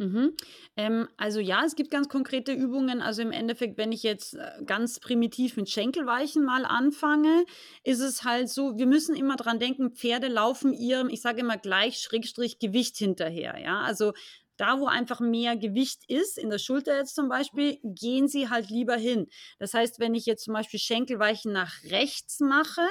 Mhm. 0.00 0.36
Ähm, 0.76 1.08
also 1.16 1.40
ja, 1.40 1.64
es 1.64 1.74
gibt 1.74 1.90
ganz 1.90 2.08
konkrete 2.08 2.52
Übungen. 2.52 3.02
Also 3.02 3.20
im 3.20 3.32
Endeffekt, 3.32 3.78
wenn 3.78 3.90
ich 3.90 4.04
jetzt 4.04 4.34
äh, 4.34 4.62
ganz 4.64 5.00
primitiv 5.00 5.56
mit 5.56 5.68
Schenkelweichen 5.68 6.44
mal 6.44 6.64
anfange, 6.64 7.44
ist 7.82 7.98
es 7.98 8.22
halt 8.22 8.48
so, 8.48 8.78
wir 8.78 8.86
müssen 8.86 9.16
immer 9.16 9.34
dran 9.34 9.58
denken, 9.58 9.90
Pferde 9.90 10.28
laufen 10.28 10.72
ihrem, 10.72 11.08
ich 11.08 11.20
sage 11.20 11.40
immer 11.40 11.58
gleich, 11.58 11.98
Schrägstrich 11.98 12.60
Gewicht 12.60 12.96
hinterher. 12.96 13.58
Ja, 13.60 13.80
also 13.80 14.12
da, 14.58 14.80
wo 14.80 14.86
einfach 14.86 15.20
mehr 15.20 15.56
Gewicht 15.56 16.02
ist, 16.08 16.36
in 16.38 16.50
der 16.50 16.58
Schulter 16.58 16.96
jetzt 16.96 17.14
zum 17.14 17.28
Beispiel, 17.28 17.78
gehen 17.82 18.28
sie 18.28 18.50
halt 18.50 18.68
lieber 18.68 18.96
hin. 18.96 19.28
Das 19.58 19.74
heißt, 19.74 19.98
wenn 20.00 20.14
ich 20.14 20.26
jetzt 20.26 20.44
zum 20.44 20.54
Beispiel 20.54 20.80
Schenkelweichen 20.80 21.52
nach 21.52 21.82
rechts 21.84 22.40
mache 22.40 22.86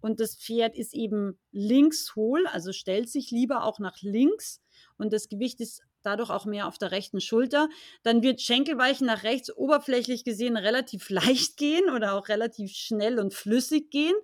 und 0.00 0.20
das 0.20 0.36
Pferd 0.36 0.76
ist 0.76 0.94
eben 0.94 1.38
links 1.52 2.14
hohl, 2.16 2.46
also 2.46 2.72
stellt 2.72 3.08
sich 3.08 3.30
lieber 3.30 3.64
auch 3.64 3.78
nach 3.78 4.00
links 4.00 4.60
und 4.96 5.12
das 5.12 5.28
Gewicht 5.28 5.60
ist 5.60 5.82
dadurch 6.02 6.30
auch 6.30 6.46
mehr 6.46 6.66
auf 6.66 6.78
der 6.78 6.90
rechten 6.90 7.20
Schulter. 7.20 7.68
Dann 8.02 8.22
wird 8.22 8.40
Schenkelweichen 8.40 9.06
nach 9.06 9.22
rechts 9.22 9.54
oberflächlich 9.54 10.24
gesehen 10.24 10.56
relativ 10.56 11.10
leicht 11.10 11.56
gehen 11.56 11.90
oder 11.90 12.14
auch 12.14 12.28
relativ 12.28 12.72
schnell 12.72 13.18
und 13.18 13.34
flüssig 13.34 13.90
gehen. 13.90 14.14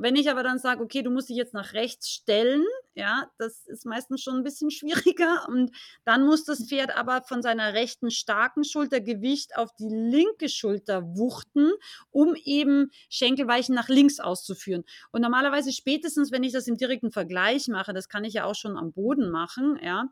Wenn 0.00 0.14
ich 0.14 0.30
aber 0.30 0.44
dann 0.44 0.60
sage, 0.60 0.80
okay, 0.80 1.02
du 1.02 1.10
musst 1.10 1.28
dich 1.28 1.36
jetzt 1.36 1.54
nach 1.54 1.72
rechts 1.72 2.08
stellen, 2.08 2.64
ja, 2.94 3.28
das 3.36 3.66
ist 3.66 3.84
meistens 3.84 4.22
schon 4.22 4.36
ein 4.36 4.44
bisschen 4.44 4.70
schwieriger. 5.10 5.46
Und 5.48 5.72
dann 6.04 6.24
muss 6.24 6.44
das 6.44 6.68
Pferd 6.68 6.96
aber 6.96 7.22
von 7.22 7.42
seiner 7.42 7.74
rechten 7.74 8.12
starken 8.12 8.62
Schulter 8.62 9.00
Gewicht 9.00 9.56
auf 9.56 9.70
die 9.74 9.88
linke 9.88 10.48
Schulter 10.48 11.02
wuchten, 11.16 11.72
um 12.10 12.36
eben 12.36 12.90
Schenkelweichen 13.10 13.74
nach 13.74 13.88
links 13.88 14.20
auszuführen. 14.20 14.84
Und 15.10 15.22
normalerweise 15.22 15.72
spätestens, 15.72 16.30
wenn 16.30 16.44
ich 16.44 16.52
das 16.52 16.68
im 16.68 16.76
direkten 16.76 17.10
Vergleich 17.10 17.66
mache, 17.66 17.92
das 17.92 18.08
kann 18.08 18.24
ich 18.24 18.34
ja 18.34 18.44
auch 18.44 18.54
schon 18.54 18.76
am 18.76 18.92
Boden 18.92 19.30
machen, 19.30 19.80
ja, 19.82 20.04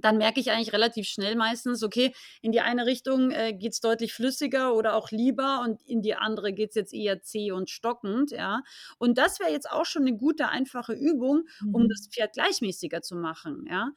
dann 0.00 0.16
merke 0.16 0.40
ich 0.40 0.50
eigentlich 0.50 0.72
relativ 0.72 1.08
schnell 1.08 1.34
meistens, 1.36 1.82
okay, 1.82 2.14
in 2.40 2.52
die 2.52 2.60
eine 2.60 2.86
Richtung 2.86 3.30
äh, 3.30 3.52
geht 3.52 3.72
es 3.72 3.80
deutlich 3.80 4.14
flüssiger 4.14 4.74
oder 4.74 4.94
auch 4.94 5.10
lieber 5.10 5.60
und 5.62 5.82
in 5.82 6.02
die 6.02 6.14
andere 6.14 6.52
geht 6.52 6.70
es 6.70 6.76
jetzt 6.76 6.94
eher 6.94 7.20
zäh 7.20 7.50
und 7.52 7.68
stockend, 7.68 8.30
ja. 8.30 8.62
Und 8.98 9.18
das 9.18 9.40
wäre 9.40 9.50
jetzt 9.50 9.70
auch 9.70 9.84
schon 9.84 10.02
eine 10.02 10.16
gute, 10.16 10.48
einfache 10.48 10.92
Übung, 10.92 11.42
mhm. 11.60 11.74
um 11.74 11.88
das 11.88 12.08
Pferd 12.10 12.34
gleichmäßiger 12.34 13.02
zu 13.02 13.16
machen, 13.16 13.66
ja. 13.68 13.90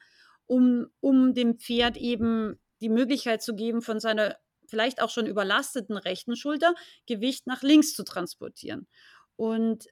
Um, 0.46 0.88
um 1.00 1.34
dem 1.34 1.58
Pferd 1.58 1.96
eben 1.96 2.60
die 2.80 2.88
Möglichkeit 2.88 3.42
zu 3.42 3.54
geben, 3.54 3.80
von 3.80 4.00
seiner 4.00 4.36
vielleicht 4.66 5.00
auch 5.00 5.10
schon 5.10 5.26
überlasteten 5.26 5.96
rechten 5.96 6.34
Schulter 6.34 6.74
Gewicht 7.06 7.46
nach 7.46 7.62
links 7.62 7.94
zu 7.94 8.04
transportieren. 8.04 8.88
Und 9.36 9.86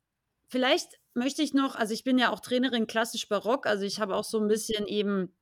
vielleicht 0.48 0.98
möchte 1.14 1.42
ich 1.42 1.54
noch, 1.54 1.76
also 1.76 1.94
ich 1.94 2.02
bin 2.02 2.18
ja 2.18 2.32
auch 2.32 2.40
Trainerin 2.40 2.86
klassisch 2.86 3.28
barock, 3.28 3.66
also 3.66 3.84
ich 3.84 4.00
habe 4.00 4.16
auch 4.16 4.24
so 4.24 4.40
ein 4.40 4.48
bisschen 4.48 4.86
eben 4.86 5.34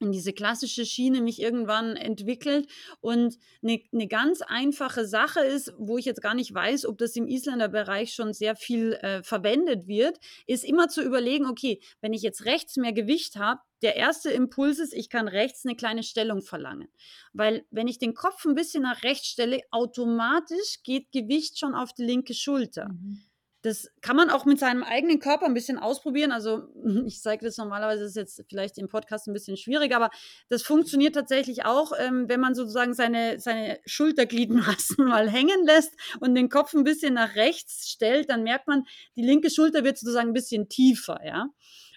in 0.00 0.12
diese 0.12 0.32
klassische 0.32 0.84
Schiene 0.84 1.20
mich 1.20 1.40
irgendwann 1.40 1.96
entwickelt. 1.96 2.68
Und 3.00 3.38
eine, 3.62 3.80
eine 3.92 4.08
ganz 4.08 4.42
einfache 4.42 5.06
Sache 5.06 5.40
ist, 5.40 5.72
wo 5.78 5.98
ich 5.98 6.04
jetzt 6.04 6.22
gar 6.22 6.34
nicht 6.34 6.52
weiß, 6.52 6.86
ob 6.86 6.98
das 6.98 7.16
im 7.16 7.26
Isländer 7.26 7.68
Bereich 7.68 8.14
schon 8.14 8.32
sehr 8.32 8.56
viel 8.56 8.94
äh, 8.94 9.22
verwendet 9.22 9.86
wird, 9.86 10.18
ist 10.46 10.64
immer 10.64 10.88
zu 10.88 11.02
überlegen, 11.02 11.46
okay, 11.46 11.80
wenn 12.00 12.12
ich 12.12 12.22
jetzt 12.22 12.44
rechts 12.44 12.76
mehr 12.76 12.92
Gewicht 12.92 13.36
habe, 13.36 13.60
der 13.82 13.96
erste 13.96 14.30
Impuls 14.30 14.78
ist, 14.78 14.94
ich 14.94 15.10
kann 15.10 15.28
rechts 15.28 15.64
eine 15.66 15.76
kleine 15.76 16.02
Stellung 16.02 16.40
verlangen. 16.40 16.88
Weil 17.32 17.66
wenn 17.70 17.88
ich 17.88 17.98
den 17.98 18.14
Kopf 18.14 18.44
ein 18.46 18.54
bisschen 18.54 18.82
nach 18.82 19.02
rechts 19.02 19.26
stelle, 19.26 19.60
automatisch 19.70 20.82
geht 20.82 21.12
Gewicht 21.12 21.58
schon 21.58 21.74
auf 21.74 21.92
die 21.92 22.04
linke 22.04 22.34
Schulter. 22.34 22.88
Mhm. 22.88 23.22
Das 23.64 23.90
kann 24.02 24.14
man 24.14 24.28
auch 24.28 24.44
mit 24.44 24.58
seinem 24.58 24.82
eigenen 24.82 25.20
Körper 25.20 25.46
ein 25.46 25.54
bisschen 25.54 25.78
ausprobieren. 25.78 26.32
Also 26.32 26.68
ich 27.06 27.22
zeige 27.22 27.46
das 27.46 27.56
normalerweise, 27.56 28.04
ist 28.04 28.14
jetzt 28.14 28.44
vielleicht 28.46 28.76
im 28.76 28.88
Podcast 28.88 29.26
ein 29.26 29.32
bisschen 29.32 29.56
schwierig, 29.56 29.94
aber 29.94 30.10
das 30.50 30.62
funktioniert 30.62 31.14
tatsächlich 31.14 31.64
auch, 31.64 31.92
ähm, 31.98 32.28
wenn 32.28 32.40
man 32.40 32.54
sozusagen 32.54 32.92
seine, 32.92 33.40
seine 33.40 33.80
Schultergliedmaßen 33.86 34.96
mal 35.08 35.30
hängen 35.30 35.64
lässt 35.64 35.94
und 36.20 36.34
den 36.34 36.50
Kopf 36.50 36.74
ein 36.74 36.84
bisschen 36.84 37.14
nach 37.14 37.36
rechts 37.36 37.88
stellt, 37.88 38.28
dann 38.28 38.42
merkt 38.42 38.68
man, 38.68 38.84
die 39.16 39.22
linke 39.22 39.48
Schulter 39.48 39.82
wird 39.82 39.96
sozusagen 39.96 40.28
ein 40.28 40.34
bisschen 40.34 40.68
tiefer, 40.68 41.20
ja. 41.24 41.48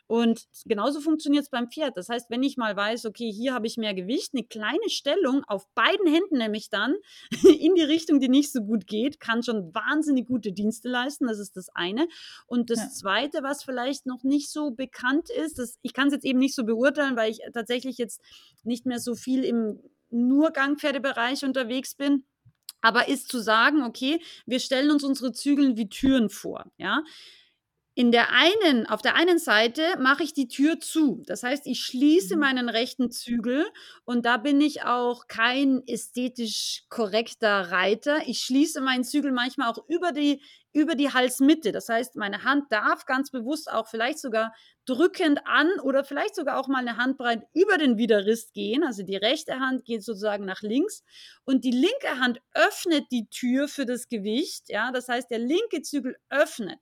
Und 0.08 0.48
genauso 0.66 1.02
funktioniert 1.02 1.44
es 1.44 1.50
beim 1.50 1.70
Pferd. 1.70 1.98
Das 1.98 2.08
heißt, 2.08 2.30
wenn 2.30 2.42
ich 2.42 2.56
mal 2.56 2.76
weiß, 2.76 3.06
okay, 3.06 3.30
hier 3.32 3.54
habe 3.54 3.68
ich 3.68 3.78
mehr 3.78 3.94
Gewicht, 3.94 4.32
eine 4.34 4.46
kleine 4.46 4.90
Stellung 4.90 5.44
auf 5.46 5.68
beiden 5.76 6.08
Händen 6.08 6.38
nämlich 6.38 6.70
dann 6.70 6.96
in 7.44 7.76
die 7.76 7.84
Richtung, 7.84 8.20
die 8.20 8.30
nicht 8.30 8.52
so 8.52 8.62
gut 8.62 8.88
geht, 8.88 9.20
kann 9.20 9.44
schon 9.44 9.74
wahnsinnig 9.74 10.26
gute 10.26 10.54
Dienste 10.54 10.88
leisten. 10.88 11.28
Das 11.28 11.40
ist 11.40 11.58
das 11.58 11.70
eine. 11.76 12.08
Und 12.46 12.70
das 12.70 12.80
ja. 12.80 12.90
zweite, 12.90 13.44
was 13.44 13.64
vielleicht 13.64 14.06
noch 14.06 14.24
nicht 14.24 14.50
so 14.50 14.72
bekannt 14.72 15.30
ist, 15.30 15.60
das, 15.60 15.78
ich 15.82 15.94
kann 15.94 16.08
es 16.08 16.14
jetzt 16.14 16.26
eben 16.26 16.40
nicht 16.40 16.56
so 16.56 16.64
beurteilen, 16.64 17.18
weil 17.18 17.30
ich 17.30 17.40
tatsächlich 17.54 17.98
jetzt 17.98 18.22
nicht 18.64 18.86
mehr 18.86 19.00
so 19.00 19.16
viel 19.16 19.44
im 19.44 19.80
nur 20.10 20.52
Gangpferdebereich 20.52 21.44
unterwegs 21.44 21.96
bin 21.96 22.24
aber 22.82 23.08
ist 23.08 23.30
zu 23.30 23.40
sagen, 23.40 23.84
okay, 23.84 24.22
wir 24.46 24.60
stellen 24.60 24.92
uns 24.92 25.04
unsere 25.04 25.32
Zügeln 25.32 25.78
wie 25.78 25.90
Türen 25.90 26.30
vor, 26.30 26.72
ja. 26.78 27.04
In 27.98 28.12
der 28.12 28.30
einen, 28.32 28.86
auf 28.86 29.02
der 29.02 29.16
einen 29.16 29.40
Seite 29.40 29.82
mache 30.00 30.22
ich 30.22 30.32
die 30.32 30.48
Tür 30.48 30.80
zu. 30.80 31.24
Das 31.26 31.42
heißt, 31.42 31.66
ich 31.66 31.80
schließe 31.82 32.36
Mhm. 32.36 32.42
meinen 32.42 32.70
rechten 32.70 33.10
Zügel 33.10 33.66
und 34.06 34.24
da 34.24 34.38
bin 34.38 34.62
ich 34.62 34.84
auch 34.84 35.28
kein 35.28 35.82
ästhetisch 35.88 36.84
korrekter 36.90 37.72
Reiter. 37.72 38.20
Ich 38.28 38.42
schließe 38.42 38.82
meinen 38.82 39.04
Zügel 39.04 39.32
manchmal 39.32 39.70
auch 39.72 39.84
über 39.88 40.12
die, 40.12 40.44
über 40.74 40.94
die 40.94 41.12
Halsmitte. 41.12 41.72
Das 41.72 41.90
heißt, 41.90 42.16
meine 42.18 42.44
Hand 42.44 42.66
darf 42.72 43.06
ganz 43.08 43.32
bewusst 43.32 43.72
auch 43.72 43.88
vielleicht 43.88 44.20
sogar 44.20 44.54
drückend 44.86 45.40
an 45.48 45.68
oder 45.82 46.04
vielleicht 46.04 46.36
sogar 46.36 46.60
auch 46.60 46.68
mal 46.68 46.88
eine 46.88 46.98
Handbreit 46.98 47.48
über 47.56 47.80
den 47.80 47.98
Widerrist 47.98 48.54
gehen. 48.54 48.84
Also 48.84 49.02
die 49.02 49.16
rechte 49.16 49.60
Hand 49.60 49.86
geht 49.86 50.04
sozusagen 50.04 50.46
nach 50.46 50.62
links 50.62 51.04
und 51.46 51.64
die 51.64 51.72
linke 51.72 52.20
Hand 52.20 52.42
öffnet 52.54 53.06
die 53.12 53.28
Tür 53.30 53.68
für 53.68 53.88
das 53.88 54.08
Gewicht. 54.08 54.66
Ja, 54.70 54.92
das 54.92 55.08
heißt, 55.10 55.32
der 55.32 55.40
linke 55.40 55.82
Zügel 55.82 56.16
öffnet. 56.30 56.78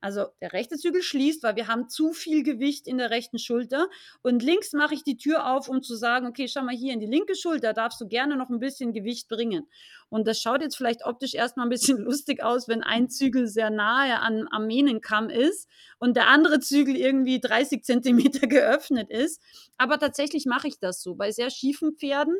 Also 0.00 0.26
der 0.40 0.52
rechte 0.52 0.76
Zügel 0.76 1.02
schließt, 1.02 1.42
weil 1.42 1.56
wir 1.56 1.68
haben 1.68 1.88
zu 1.88 2.12
viel 2.12 2.42
Gewicht 2.42 2.86
in 2.86 2.96
der 2.96 3.10
rechten 3.10 3.38
Schulter. 3.38 3.88
Und 4.22 4.42
links 4.42 4.72
mache 4.72 4.94
ich 4.94 5.04
die 5.04 5.18
Tür 5.18 5.50
auf, 5.52 5.68
um 5.68 5.82
zu 5.82 5.94
sagen, 5.94 6.26
okay, 6.26 6.48
schau 6.48 6.62
mal 6.62 6.74
hier 6.74 6.94
in 6.94 7.00
die 7.00 7.06
linke 7.06 7.34
Schulter, 7.36 7.74
darfst 7.74 8.00
du 8.00 8.08
gerne 8.08 8.36
noch 8.36 8.48
ein 8.48 8.60
bisschen 8.60 8.92
Gewicht 8.92 9.28
bringen. 9.28 9.68
Und 10.08 10.26
das 10.26 10.40
schaut 10.40 10.62
jetzt 10.62 10.76
vielleicht 10.76 11.04
optisch 11.04 11.34
erstmal 11.34 11.66
ein 11.66 11.70
bisschen 11.70 11.98
lustig 12.04 12.42
aus, 12.42 12.66
wenn 12.66 12.82
ein 12.82 13.10
Zügel 13.10 13.46
sehr 13.46 13.70
nahe 13.70 14.20
an, 14.20 14.48
am 14.50 14.66
Mähnenkamm 14.66 15.28
ist 15.28 15.68
und 15.98 16.16
der 16.16 16.28
andere 16.28 16.60
Zügel 16.60 16.96
irgendwie 16.96 17.40
30 17.40 17.84
Zentimeter 17.84 18.46
geöffnet 18.48 19.10
ist. 19.10 19.42
Aber 19.76 19.98
tatsächlich 19.98 20.46
mache 20.46 20.68
ich 20.68 20.78
das 20.78 21.02
so. 21.02 21.14
Bei 21.14 21.30
sehr 21.30 21.50
schiefen 21.50 21.96
Pferden 21.96 22.36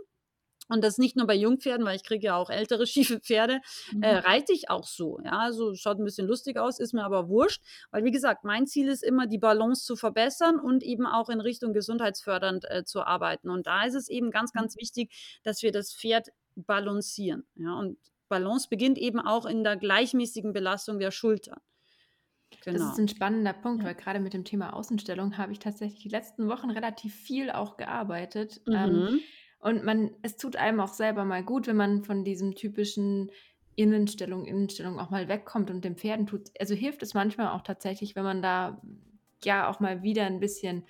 und 0.71 0.83
das 0.83 0.99
nicht 0.99 1.17
nur 1.17 1.27
bei 1.27 1.35
Jungpferden, 1.35 1.85
weil 1.87 1.97
ich 1.97 2.05
kriege 2.05 2.27
ja 2.27 2.37
auch 2.37 2.49
ältere 2.51 2.87
schiefe 2.87 3.21
Pferde, 3.21 3.61
Mhm. 3.93 4.03
äh, 4.03 4.17
reite 4.17 4.53
ich 4.53 4.71
auch 4.71 4.87
so. 4.87 5.19
Ja, 5.25 5.39
also 5.39 5.75
schaut 5.75 5.99
ein 5.99 6.05
bisschen 6.05 6.27
lustig 6.27 6.57
aus, 6.59 6.79
ist 6.81 6.95
mir 6.95 7.05
aber 7.05 7.29
wurscht, 7.29 7.63
weil 7.91 8.05
wie 8.05 8.11
gesagt, 8.11 8.45
mein 8.45 8.67
Ziel 8.67 8.89
ist 8.89 9.03
immer, 9.03 9.27
die 9.27 9.39
Balance 9.39 9.85
zu 9.85 9.97
verbessern 9.97 10.59
und 10.59 10.83
eben 10.83 11.07
auch 11.07 11.29
in 11.29 11.41
Richtung 11.41 11.73
gesundheitsfördernd 11.73 12.65
äh, 12.71 12.85
zu 12.85 13.03
arbeiten. 13.03 13.51
Und 13.51 13.67
da 13.67 13.85
ist 13.85 13.95
es 13.95 14.09
eben 14.09 14.31
ganz, 14.31 14.53
ganz 14.53 14.77
wichtig, 14.77 15.41
dass 15.43 15.63
wir 15.63 15.73
das 15.73 15.93
Pferd 15.93 16.29
balancieren. 16.57 17.45
Ja, 17.57 17.75
und 17.79 17.99
Balance 18.29 18.69
beginnt 18.71 18.99
eben 18.99 19.19
auch 19.19 19.45
in 19.47 19.65
der 19.65 19.77
gleichmäßigen 19.77 20.53
Belastung 20.53 20.99
der 20.99 21.11
Schultern. 21.11 21.59
Das 22.65 22.75
Genau. 22.75 22.91
ist 22.93 22.99
ein 22.99 23.09
spannender 23.09 23.53
Punkt, 23.53 23.83
Ja. 23.83 23.89
weil 23.89 23.95
gerade 23.95 24.21
mit 24.21 24.35
dem 24.35 24.45
Thema 24.45 24.73
Außenstellung 24.75 25.39
habe 25.39 25.53
ich 25.53 25.59
tatsächlich 25.61 26.03
die 26.03 26.09
letzten 26.09 26.49
Wochen 26.49 26.71
relativ 26.71 27.15
viel 27.15 27.51
auch 27.51 27.77
gearbeitet. 27.77 28.61
Ähm, 28.69 28.93
Mhm. 28.93 29.21
Und 29.61 29.85
man, 29.85 30.11
es 30.23 30.37
tut 30.37 30.57
einem 30.57 30.81
auch 30.81 30.92
selber 30.92 31.25
mal 31.25 31.44
gut, 31.44 31.66
wenn 31.66 31.77
man 31.77 32.03
von 32.03 32.25
diesem 32.25 32.55
typischen 32.55 33.31
Innenstellung, 33.77 34.46
Innenstellung 34.46 34.99
auch 34.99 35.11
mal 35.11 35.29
wegkommt 35.29 35.70
und 35.70 35.85
den 35.85 35.96
Pferden 35.96 36.27
tut. 36.27 36.51
Also 36.59 36.75
hilft 36.75 37.03
es 37.03 37.14
manchmal 37.14 37.49
auch 37.49 37.62
tatsächlich, 37.62 38.16
wenn 38.16 38.25
man 38.25 38.42
da 38.42 38.81
ja 39.44 39.68
auch 39.68 39.81
mal 39.81 40.03
wieder 40.03 40.25
ein 40.27 40.40
bisschen, 40.40 40.85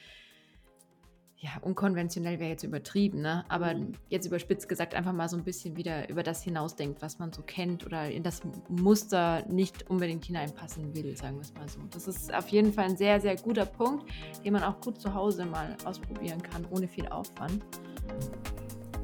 ja, 1.43 1.51
unkonventionell 1.63 2.39
wäre 2.39 2.51
jetzt 2.51 2.65
übertrieben, 2.65 3.23
ne? 3.23 3.47
Aber 3.49 3.73
Mhm. 3.73 3.93
jetzt 4.11 4.27
überspitzt 4.27 4.69
gesagt, 4.69 4.95
einfach 4.95 5.15
mal 5.15 5.27
so 5.27 5.39
ein 5.39 5.43
bisschen 5.43 5.75
wieder 5.75 6.07
über 6.11 6.23
das 6.23 6.43
hinausdenkt, 6.43 7.01
was 7.01 7.19
man 7.19 7.33
so 7.33 7.41
kennt 7.41 7.87
oder 7.87 8.11
in 8.11 8.23
das 8.23 8.43
Muster 8.69 9.43
nicht 9.49 9.89
unbedingt 9.89 10.27
hineinpassen 10.27 10.95
will, 10.95 11.17
sagen 11.17 11.37
wir 11.37 11.41
es 11.43 11.55
mal 11.55 11.67
so. 11.67 11.81
Das 11.93 12.07
ist 12.07 12.33
auf 12.35 12.49
jeden 12.49 12.75
Fall 12.75 12.85
ein 12.91 12.97
sehr, 12.99 13.23
sehr 13.23 13.37
guter 13.37 13.65
Punkt, 13.65 14.05
den 14.45 14.53
man 14.53 14.63
auch 14.63 14.79
gut 14.83 15.01
zu 15.01 15.15
Hause 15.15 15.47
mal 15.47 15.77
ausprobieren 15.85 16.43
kann, 16.43 16.67
ohne 16.71 16.87
viel 16.87 17.09
Aufwand. 17.09 17.65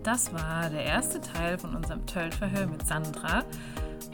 Das 0.02 0.30
war 0.34 0.68
der 0.68 0.84
erste 0.84 1.20
Teil 1.22 1.56
von 1.58 1.74
unserem 1.74 2.04
Tölt-Verhör 2.04 2.66
mit 2.66 2.86
Sandra. 2.86 3.44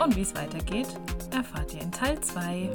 Und 0.02 0.14
wie 0.14 0.22
es 0.22 0.34
weitergeht, 0.36 0.88
erfahrt 1.34 1.74
ihr 1.74 1.82
in 1.82 1.90
Teil 1.90 2.20
2. 2.20 2.70